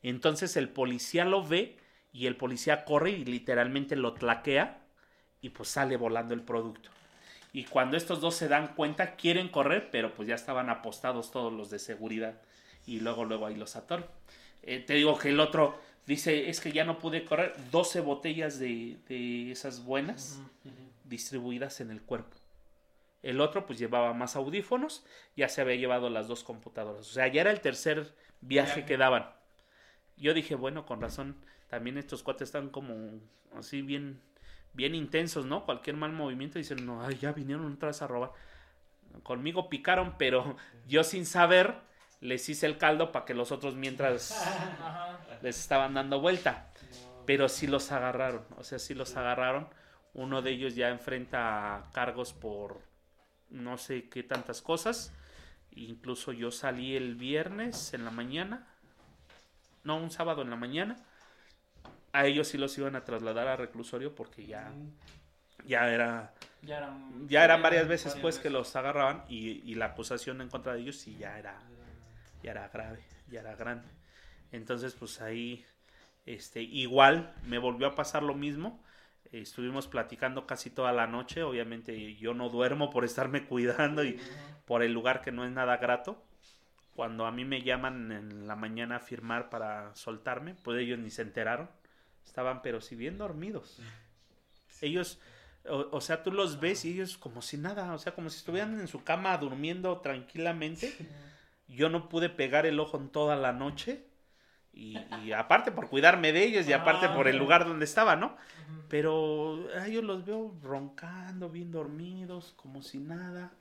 Entonces 0.02 0.58
el 0.58 0.68
policía 0.68 1.26
lo 1.26 1.46
ve 1.46 1.78
y 2.12 2.26
el 2.26 2.38
policía 2.38 2.86
corre 2.86 3.12
y 3.12 3.24
literalmente 3.24 3.96
lo 3.96 4.16
tlaquea 4.16 4.82
y 5.42 5.50
pues 5.50 5.70
sale 5.70 5.96
volando 5.96 6.34
el 6.34 6.42
producto. 6.42 6.90
Y 7.54 7.66
cuando 7.66 7.98
estos 7.98 8.20
dos 8.20 8.34
se 8.34 8.48
dan 8.48 8.74
cuenta, 8.74 9.16
quieren 9.16 9.48
correr, 9.48 9.90
pero 9.92 10.16
pues 10.16 10.28
ya 10.28 10.34
estaban 10.34 10.72
apostados 10.72 11.30
todos 11.30 11.54
los 11.54 11.70
de 11.70 11.78
seguridad. 11.78 12.42
Y 12.88 13.02
luego, 13.02 13.26
luego 13.26 13.46
ahí 13.46 13.56
los 13.56 13.76
atoran. 13.76 14.08
Eh, 14.64 14.80
te 14.80 14.96
digo 14.96 15.20
que 15.20 15.30
el 15.30 15.40
otro 15.40 15.80
dice, 16.08 16.50
es 16.50 16.62
que 16.62 16.72
ya 16.72 16.84
no 16.84 16.98
pude 16.98 17.26
correr. 17.26 17.54
12 17.70 18.00
botellas 18.00 18.58
de, 18.58 18.98
de 19.08 19.52
esas 19.52 19.86
buenas 19.86 20.40
distribuidas 21.04 21.80
en 21.80 21.92
el 21.92 22.02
cuerpo. 22.02 22.41
El 23.24 23.40
otro 23.40 23.66
pues 23.66 23.78
llevaba 23.78 24.14
más 24.14 24.36
audífonos, 24.36 25.06
ya 25.36 25.48
se 25.48 25.62
había 25.62 25.76
llevado 25.76 26.10
las 26.10 26.28
dos 26.28 26.44
computadoras. 26.44 27.02
O 27.02 27.14
sea, 27.14 27.28
ya 27.28 27.42
era 27.42 27.52
el 27.52 27.62
tercer 27.62 28.16
viaje 28.42 28.86
que 28.86 28.98
daban. 28.98 29.30
Yo 30.18 30.34
dije, 30.34 30.56
bueno, 30.56 30.86
con 30.86 31.02
razón, 31.02 31.36
también 31.70 31.98
estos 31.98 32.24
cuates 32.24 32.50
están 32.50 32.70
como 32.70 33.20
así 33.56 33.82
bien, 33.82 34.22
bien 34.74 34.96
intensos, 34.96 35.46
¿no? 35.46 35.66
Cualquier 35.66 35.96
mal 35.96 36.12
movimiento 36.14 36.58
dicen, 36.58 36.86
no, 36.86 37.04
ay, 37.04 37.18
ya 37.20 37.32
vinieron 37.32 37.72
otra 37.72 37.88
vez 37.88 38.02
a 38.02 38.08
robar. 38.08 38.32
Conmigo 39.24 39.70
picaron, 39.70 40.16
pero 40.20 40.58
yo 40.88 41.04
sin 41.04 41.26
saber 41.26 41.76
les 42.22 42.48
hice 42.50 42.66
el 42.66 42.78
caldo 42.78 43.12
para 43.12 43.26
que 43.26 43.34
los 43.34 43.52
otros 43.52 43.76
mientras 43.76 44.36
les 45.42 45.60
estaban 45.60 45.94
dando 45.94 46.20
vuelta. 46.20 46.72
Pero 47.26 47.50
sí 47.50 47.68
los 47.68 47.92
agarraron, 47.92 48.46
o 48.58 48.64
sea, 48.64 48.80
sí 48.80 48.96
los 48.96 49.16
agarraron. 49.16 49.70
Uno 50.14 50.42
de 50.42 50.52
ellos 50.52 50.76
ya 50.76 50.90
enfrenta 50.90 51.90
cargos 51.94 52.34
por 52.34 52.82
no 53.52 53.78
sé 53.78 54.10
qué 54.10 54.24
tantas 54.24 54.62
cosas. 54.62 55.14
Incluso 55.72 56.34
yo 56.34 56.52
salí 56.52 56.96
el 56.96 57.16
viernes 57.16 57.94
en 57.94 58.06
la 58.06 58.12
mañana. 58.12 58.68
No, 59.84 59.98
un 59.98 60.10
sábado 60.12 60.42
en 60.42 60.50
la 60.50 60.56
mañana. 60.56 60.96
A 62.14 62.26
ellos 62.26 62.50
sí 62.50 62.58
los 62.58 62.78
iban 62.78 62.96
a 62.96 63.04
trasladar 63.04 63.48
a 63.48 63.56
reclusorio 63.56 64.14
porque 64.16 64.46
ya, 64.46 64.72
ya 65.66 65.90
era 65.92 66.34
Ya 66.62 66.78
eran, 66.78 67.28
ya 67.28 67.44
eran 67.44 67.62
varias 67.62 67.88
veces 67.88 68.16
pues 68.16 68.40
que 68.40 68.50
los 68.52 68.76
agarraban 68.76 69.26
y, 69.28 69.62
y 69.70 69.76
la 69.76 69.88
acusación 69.88 70.42
en 70.42 70.50
contra 70.50 70.74
de 70.74 70.82
ellos 70.82 70.98
sí 70.98 71.18
ya 71.18 71.40
era 71.40 71.56
ya 72.44 72.52
era 72.52 72.70
grave, 72.70 73.04
ya 73.28 73.42
era 73.42 73.56
grande. 73.56 73.88
Entonces 74.52 74.96
pues 74.96 75.22
ahí 75.22 75.66
Este, 76.26 76.62
igual 76.64 77.36
me 77.46 77.60
volvió 77.60 77.88
a 77.88 77.96
pasar 77.96 78.24
lo 78.24 78.36
mismo. 78.36 78.84
Estuvimos 79.32 79.88
platicando 79.88 80.46
casi 80.46 80.70
toda 80.70 80.92
la 80.92 81.08
noche. 81.08 81.44
Obviamente 81.44 82.16
yo 82.16 82.34
no 82.34 82.50
duermo 82.50 82.90
por 82.90 83.06
estarme 83.06 83.46
cuidando 83.48 84.04
y 84.04 84.20
por 84.66 84.84
el 84.84 84.92
lugar 84.92 85.22
que 85.22 85.32
no 85.32 85.46
es 85.46 85.52
nada 85.52 85.78
grato. 85.78 86.22
Cuando 86.96 87.26
a 87.26 87.32
mí 87.32 87.46
me 87.46 87.62
llaman 87.62 88.12
en 88.12 88.48
la 88.48 88.56
mañana 88.56 88.98
a 88.98 89.00
firmar 89.00 89.50
para 89.50 89.96
soltarme, 89.96 90.56
pues 90.56 90.80
ellos 90.80 91.00
ni 91.00 91.10
se 91.10 91.22
enteraron. 91.22 91.70
Estaban 92.26 92.62
pero 92.62 92.82
si 92.82 92.96
bien 92.96 93.18
dormidos. 93.18 93.80
Ellos, 94.82 95.20
o, 95.66 95.88
o 95.92 96.02
sea, 96.02 96.24
tú 96.24 96.32
los 96.32 96.60
ves 96.60 96.84
y 96.84 96.92
ellos 96.92 97.18
como 97.18 97.42
si 97.42 97.58
nada, 97.58 97.94
o 97.94 98.00
sea, 98.00 98.14
como 98.14 98.30
si 98.30 98.38
estuvieran 98.38 98.80
en 98.80 98.88
su 98.88 99.04
cama 99.04 99.38
durmiendo 99.38 100.00
tranquilamente. 100.00 100.94
Yo 101.68 101.90
no 101.90 102.10
pude 102.10 102.30
pegar 102.30 102.66
el 102.66 102.80
ojo 102.80 102.98
en 102.98 103.10
toda 103.10 103.38
la 103.38 103.54
noche. 103.54 104.06
Y, 104.74 104.98
y 105.24 105.34
aparte 105.34 105.72
por 105.72 105.90
cuidarme 105.90 106.32
de 106.32 106.44
ellos 106.44 106.68
y 106.68 106.74
aparte 106.74 107.10
por 107.10 107.28
el 107.28 107.38
lugar 107.38 107.66
donde 107.66 107.86
estaba, 107.86 108.16
¿no? 108.16 108.38
Pero 108.88 109.68
a 109.78 109.88
ellos 109.88 110.04
los 110.04 110.26
veo 110.26 110.54
roncando, 110.64 111.50
bien 111.50 111.72
dormidos, 111.72 112.54
como 112.56 112.82
si 112.82 112.98
nada. 113.00 113.52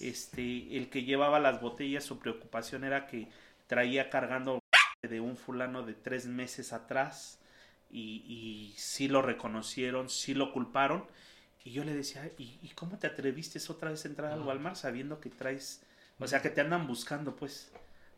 Este, 0.00 0.76
el 0.76 0.88
que 0.90 1.04
llevaba 1.04 1.40
las 1.40 1.60
botellas, 1.60 2.04
su 2.04 2.18
preocupación 2.18 2.84
era 2.84 3.06
que 3.06 3.28
traía 3.66 4.10
cargando 4.10 4.60
de 5.02 5.20
un 5.20 5.36
fulano 5.36 5.82
de 5.82 5.94
tres 5.94 6.26
meses 6.26 6.72
atrás. 6.72 7.38
Y, 7.90 8.24
y 8.26 8.74
sí 8.76 9.08
lo 9.08 9.20
reconocieron, 9.20 10.08
sí 10.08 10.34
lo 10.34 10.52
culparon. 10.52 11.04
Y 11.64 11.72
yo 11.72 11.84
le 11.84 11.94
decía, 11.94 12.30
¿y, 12.38 12.58
y 12.62 12.68
cómo 12.70 12.98
te 12.98 13.06
atreviste 13.06 13.60
otra 13.68 13.90
vez 13.90 14.04
a 14.04 14.08
entrar 14.08 14.32
al 14.32 14.42
Walmart 14.42 14.76
sabiendo 14.76 15.20
que 15.20 15.30
traes, 15.30 15.82
o 16.18 16.26
sea, 16.26 16.42
que 16.42 16.50
te 16.50 16.60
andan 16.60 16.86
buscando, 16.86 17.36
pues? 17.36 17.70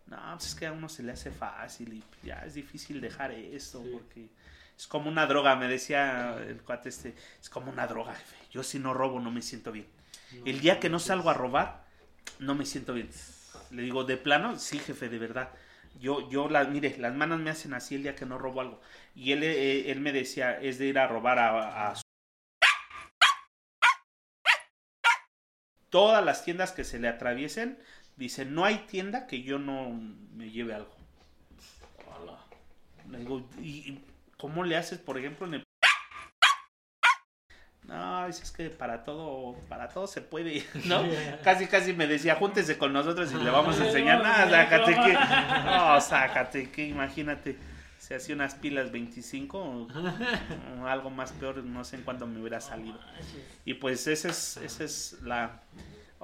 No, 0.06 0.18
pues 0.34 0.48
es 0.48 0.54
que 0.54 0.66
a 0.66 0.72
uno 0.72 0.88
se 0.88 1.02
le 1.02 1.12
hace 1.12 1.30
fácil 1.30 1.92
y 1.94 2.04
ya 2.26 2.44
es 2.44 2.54
difícil 2.54 3.00
dejar 3.00 3.30
esto 3.32 3.82
Sí. 3.82 3.90
porque 3.92 4.28
es 4.76 4.86
como 4.86 5.08
una 5.08 5.26
droga, 5.26 5.56
me 5.56 5.66
decía 5.68 6.36
el 6.46 6.62
cuate 6.62 6.90
este, 6.90 7.14
es 7.40 7.48
como 7.48 7.70
una 7.70 7.86
droga, 7.86 8.14
jefe. 8.14 8.36
Yo 8.50 8.62
si 8.62 8.78
no 8.78 8.92
robo 8.92 9.20
no 9.20 9.30
me 9.30 9.40
siento 9.42 9.72
bien. 9.72 9.86
El 10.44 10.60
día 10.60 10.80
que 10.80 10.90
no 10.90 10.98
salgo 10.98 11.30
a 11.30 11.34
robar, 11.34 11.84
no 12.38 12.54
me 12.54 12.66
siento 12.66 12.92
bien. 12.94 13.08
Le 13.70 13.82
digo, 13.82 14.04
¿de 14.04 14.16
plano? 14.16 14.58
Sí, 14.58 14.78
jefe, 14.78 15.08
de 15.08 15.18
verdad. 15.18 15.50
Yo, 16.00 16.28
yo, 16.30 16.48
las, 16.48 16.68
mire, 16.68 16.96
las 16.98 17.14
manos 17.14 17.40
me 17.40 17.50
hacen 17.50 17.72
así 17.74 17.94
el 17.94 18.02
día 18.02 18.16
que 18.16 18.26
no 18.26 18.36
robo 18.38 18.60
algo. 18.60 18.80
Y 19.14 19.32
él, 19.32 19.42
eh, 19.44 19.90
él 19.92 20.00
me 20.00 20.12
decía, 20.12 20.60
es 20.60 20.78
de 20.78 20.86
ir 20.86 20.98
a 20.98 21.06
robar 21.06 21.38
a, 21.38 21.90
a 21.90 21.94
todas 25.90 26.24
las 26.24 26.44
tiendas 26.44 26.72
que 26.72 26.84
se 26.84 26.98
le 26.98 27.08
atraviesen. 27.08 27.78
Dice, 28.16 28.44
no 28.44 28.64
hay 28.64 28.78
tienda 28.86 29.26
que 29.26 29.42
yo 29.42 29.58
no 29.58 29.90
me 30.34 30.50
lleve 30.50 30.74
algo. 30.74 30.94
Hola. 32.06 32.38
Le 33.10 33.18
digo, 33.18 33.42
¿y 33.60 33.98
cómo 34.38 34.62
le 34.62 34.76
haces, 34.76 34.98
por 34.98 35.18
ejemplo, 35.18 35.46
en 35.46 35.54
el... 35.54 35.64
No, 37.82 38.26
es 38.26 38.50
que 38.52 38.70
para 38.70 39.04
todo, 39.04 39.56
para 39.68 39.88
todo 39.88 40.06
se 40.06 40.22
puede, 40.22 40.64
¿no? 40.86 41.02
Casi, 41.44 41.66
casi 41.66 41.92
me 41.92 42.06
decía, 42.06 42.36
júntese 42.36 42.78
con 42.78 42.92
nosotros 42.92 43.30
y 43.32 43.36
le 43.36 43.50
vamos 43.50 43.78
a 43.80 43.86
enseñar. 43.86 44.22
Nada, 44.22 44.48
sácate 44.48 44.94
que... 44.94 45.12
No, 45.12 46.00
sácate 46.00 46.70
que, 46.70 46.86
imagínate. 46.86 47.58
Se 47.98 48.14
hacía 48.14 48.34
unas 48.34 48.54
pilas 48.54 48.92
25 48.92 49.58
o, 49.58 49.88
o 50.82 50.86
algo 50.86 51.10
más 51.10 51.32
peor, 51.32 51.64
no 51.64 51.84
sé 51.84 51.96
en 51.96 52.02
cuándo 52.02 52.26
me 52.26 52.38
hubiera 52.38 52.60
salido. 52.60 52.98
Y 53.64 53.74
pues 53.74 54.06
esa 54.06 54.28
es, 54.28 54.56
esa 54.58 54.84
es 54.84 55.18
la... 55.22 55.62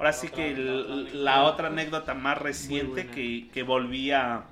Ahora 0.00 0.14
sí 0.14 0.28
que 0.30 0.50
el- 0.52 1.24
la 1.24 1.44
otra 1.44 1.68
anécdota 1.68 2.14
más 2.14 2.38
reciente 2.38 3.06
que, 3.08 3.48
que 3.52 3.62
volví 3.62 4.10
a, 4.12 4.46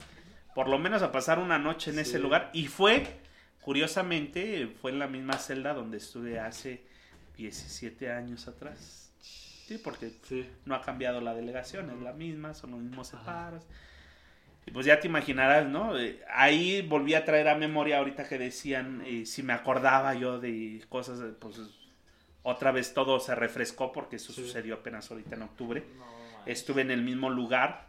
por 0.54 0.68
lo 0.68 0.78
menos 0.78 1.02
a 1.02 1.10
pasar 1.12 1.38
una 1.40 1.58
noche 1.58 1.90
en 1.90 1.98
ese 1.98 2.18
lugar. 2.20 2.50
Y 2.52 2.66
fue, 2.66 3.06
curiosamente, 3.62 4.68
fue 4.80 4.90
en 4.90 4.98
la 4.98 5.08
misma 5.08 5.34
celda 5.38 5.74
donde 5.74 5.96
estuve 5.98 6.38
hace 6.38 6.82
17 7.36 8.12
años 8.12 8.46
atrás. 8.48 9.10
Sí, 9.22 9.78
porque 9.82 10.12
Sí. 10.22 10.46
no 10.66 10.74
ha 10.74 10.82
cambiado 10.82 11.20
la 11.22 11.34
delegación, 11.34 11.90
es 11.90 12.00
la 12.02 12.12
misma, 12.12 12.54
son 12.54 12.72
los 12.72 12.80
mismos 12.80 13.08
separos. 13.08 13.64
Y 14.66 14.70
pues 14.70 14.84
ya 14.84 15.00
te 15.00 15.08
imaginarás, 15.08 15.66
¿no? 15.66 15.98
Eh, 15.98 16.22
ahí 16.30 16.82
volví 16.82 17.14
a 17.14 17.24
traer 17.24 17.48
a 17.48 17.54
memoria 17.54 17.98
ahorita 17.98 18.28
que 18.28 18.38
decían 18.38 19.02
eh, 19.06 19.24
si 19.24 19.42
me 19.42 19.54
acordaba 19.54 20.14
yo 20.14 20.38
de 20.40 20.84
cosas, 20.90 21.20
pues 21.40 21.58
otra 22.42 22.72
vez 22.72 22.94
todo 22.94 23.20
se 23.20 23.34
refrescó 23.34 23.92
porque 23.92 24.16
eso 24.16 24.32
Sí. 24.32 24.42
sucedió 24.42 24.74
apenas 24.76 25.10
ahorita 25.10 25.34
en 25.36 25.42
octubre. 25.42 25.84
No. 25.98 26.04
Estuve 26.46 26.82
en 26.82 26.90
el 26.90 27.02
mismo 27.02 27.28
lugar, 27.30 27.86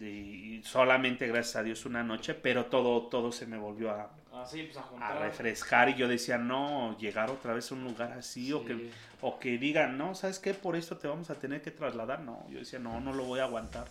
y 0.00 0.60
solamente 0.64 1.26
gracias 1.28 1.56
a 1.56 1.62
Dios 1.62 1.84
una 1.86 2.02
noche, 2.02 2.34
pero 2.34 2.66
todo, 2.66 3.02
todo 3.08 3.30
se 3.32 3.46
me 3.46 3.56
volvió 3.56 3.90
a, 3.90 4.10
Ah, 4.32 4.44
sí, 4.44 4.64
pues 4.64 4.76
a 5.00 5.08
a 5.08 5.18
refrescar 5.20 5.88
y 5.88 5.94
yo 5.94 6.08
decía, 6.08 6.36
no, 6.36 6.98
llegar 6.98 7.30
otra 7.30 7.54
vez 7.54 7.70
a 7.70 7.74
un 7.74 7.84
lugar 7.84 8.12
así 8.12 8.52
o 8.52 8.64
que 8.66 8.74
Sí. 8.74 8.90
o 9.22 9.38
que 9.38 9.56
digan, 9.56 9.96
no, 9.96 10.14
¿sabes 10.14 10.38
qué? 10.38 10.52
Por 10.52 10.76
esto 10.76 10.96
te 10.98 11.08
vamos 11.08 11.30
a 11.30 11.36
tener 11.36 11.62
que 11.62 11.70
trasladar. 11.70 12.20
No, 12.20 12.44
yo 12.50 12.58
decía, 12.58 12.78
no, 12.78 13.00
no 13.00 13.14
lo 13.14 13.24
voy 13.24 13.40
a 13.40 13.44
aguantar. 13.44 13.86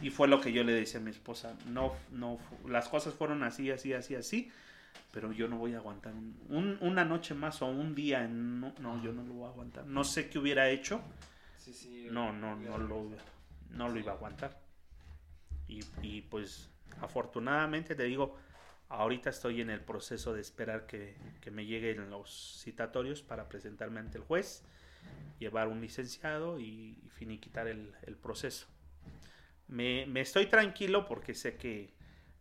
Y 0.00 0.08
fue 0.10 0.26
lo 0.26 0.40
que 0.40 0.52
yo 0.52 0.64
le 0.64 0.72
decía 0.72 1.00
a 1.00 1.02
mi 1.02 1.10
esposa, 1.10 1.54
no, 1.66 1.92
no, 2.12 2.38
las 2.66 2.88
cosas 2.88 3.12
fueron 3.12 3.42
así, 3.42 3.70
así, 3.70 3.92
así, 3.92 4.14
así, 4.14 4.50
pero 5.12 5.32
yo 5.32 5.48
no 5.48 5.58
voy 5.58 5.74
a 5.74 5.78
aguantar 5.78 6.12
un- 6.12 6.36
un- 6.48 6.78
una 6.80 7.04
noche 7.04 7.34
más 7.34 7.62
o 7.62 7.66
un 7.66 7.94
día, 7.94 8.24
en- 8.24 8.60
no, 8.60 8.74
no, 8.80 9.02
yo 9.02 9.12
no 9.12 9.22
lo 9.22 9.32
voy 9.34 9.46
a 9.46 9.50
aguantar. 9.50 9.86
No 9.86 10.04
sé 10.04 10.28
qué 10.28 10.38
hubiera 10.38 10.68
hecho, 10.70 11.00
Sí, 11.58 11.72
sí. 11.72 12.08
no, 12.10 12.32
no, 12.32 12.56
no 12.56 12.78
lo, 12.78 13.10
no 13.70 13.88
lo 13.88 13.98
iba 13.98 14.12
a 14.12 14.14
aguantar. 14.16 14.60
Y, 15.68 15.80
y 16.02 16.22
pues 16.22 16.68
afortunadamente 17.00 17.94
te 17.94 18.04
digo, 18.04 18.36
ahorita 18.88 19.30
estoy 19.30 19.60
en 19.60 19.70
el 19.70 19.80
proceso 19.80 20.34
de 20.34 20.40
esperar 20.40 20.86
que, 20.86 21.16
que 21.40 21.50
me 21.50 21.64
lleguen 21.64 22.10
los 22.10 22.60
citatorios 22.62 23.22
para 23.22 23.48
presentarme 23.48 24.00
ante 24.00 24.18
el 24.18 24.24
juez, 24.24 24.62
llevar 25.38 25.68
un 25.68 25.80
licenciado 25.80 26.60
y, 26.60 26.98
y 27.04 27.08
finiquitar 27.10 27.66
el, 27.66 27.92
el 28.02 28.16
proceso. 28.16 28.66
Me, 29.68 30.04
me 30.06 30.20
estoy 30.20 30.46
tranquilo 30.46 31.06
porque 31.06 31.34
sé 31.34 31.56
que 31.56 31.93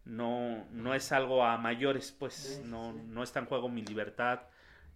no, 0.06 0.66
no 0.72 0.94
es 0.94 1.12
algo 1.12 1.44
a 1.44 1.58
mayores, 1.58 2.12
pues 2.18 2.62
no, 2.66 2.94
no 2.94 3.24
está 3.24 3.40
en 3.40 3.46
juego 3.46 3.70
mi 3.70 3.82
libertad, 3.82 4.42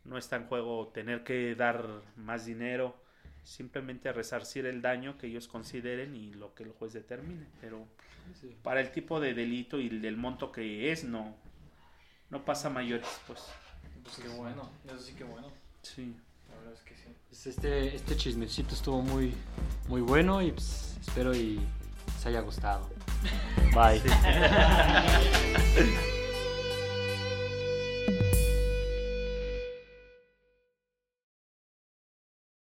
no 0.04 0.18
está 0.18 0.36
en 0.36 0.48
juego 0.48 0.88
tener 0.90 1.24
que 1.24 1.56
dar 1.56 1.86
más 2.16 2.46
dinero, 2.46 2.96
simplemente 3.44 4.12
resarcir 4.12 4.66
el 4.66 4.82
daño 4.82 5.18
que 5.18 5.28
ellos 5.28 5.48
consideren 5.48 6.16
y 6.16 6.34
lo 6.34 6.54
que 6.54 6.64
el 6.64 6.72
juez 6.72 6.94
determine. 6.94 7.46
Pero 7.62 7.88
para 8.64 8.82
el 8.82 8.92
tipo 8.92 9.20
de 9.20 9.34
delito 9.34 9.80
y 9.80 9.90
del 9.90 10.18
monto 10.18 10.52
que 10.52 10.92
es, 10.92 11.04
no, 11.04 11.36
no 12.30 12.44
pasa 12.44 12.68
a 12.68 12.72
mayores, 12.72 13.08
pues. 13.26 13.44
Pues 14.04 14.18
qué 14.18 14.28
bueno. 14.30 14.70
Eso 14.86 15.00
sí 15.00 15.14
que 15.14 15.24
bueno. 15.24 15.52
Sí. 15.82 16.16
La 16.50 16.56
verdad 16.58 16.74
es 16.74 16.82
que 16.82 16.96
sí. 16.96 17.10
Pues 17.30 17.48
este, 17.48 17.96
este 17.96 18.16
chismecito 18.16 18.74
estuvo 18.74 19.02
muy, 19.02 19.34
muy 19.88 20.02
bueno 20.02 20.42
y 20.42 20.52
pues, 20.52 20.98
espero 21.02 21.36
y 21.36 21.60
les 22.14 22.26
haya 22.26 22.42
gustado. 22.42 22.90
Bye. 23.74 24.02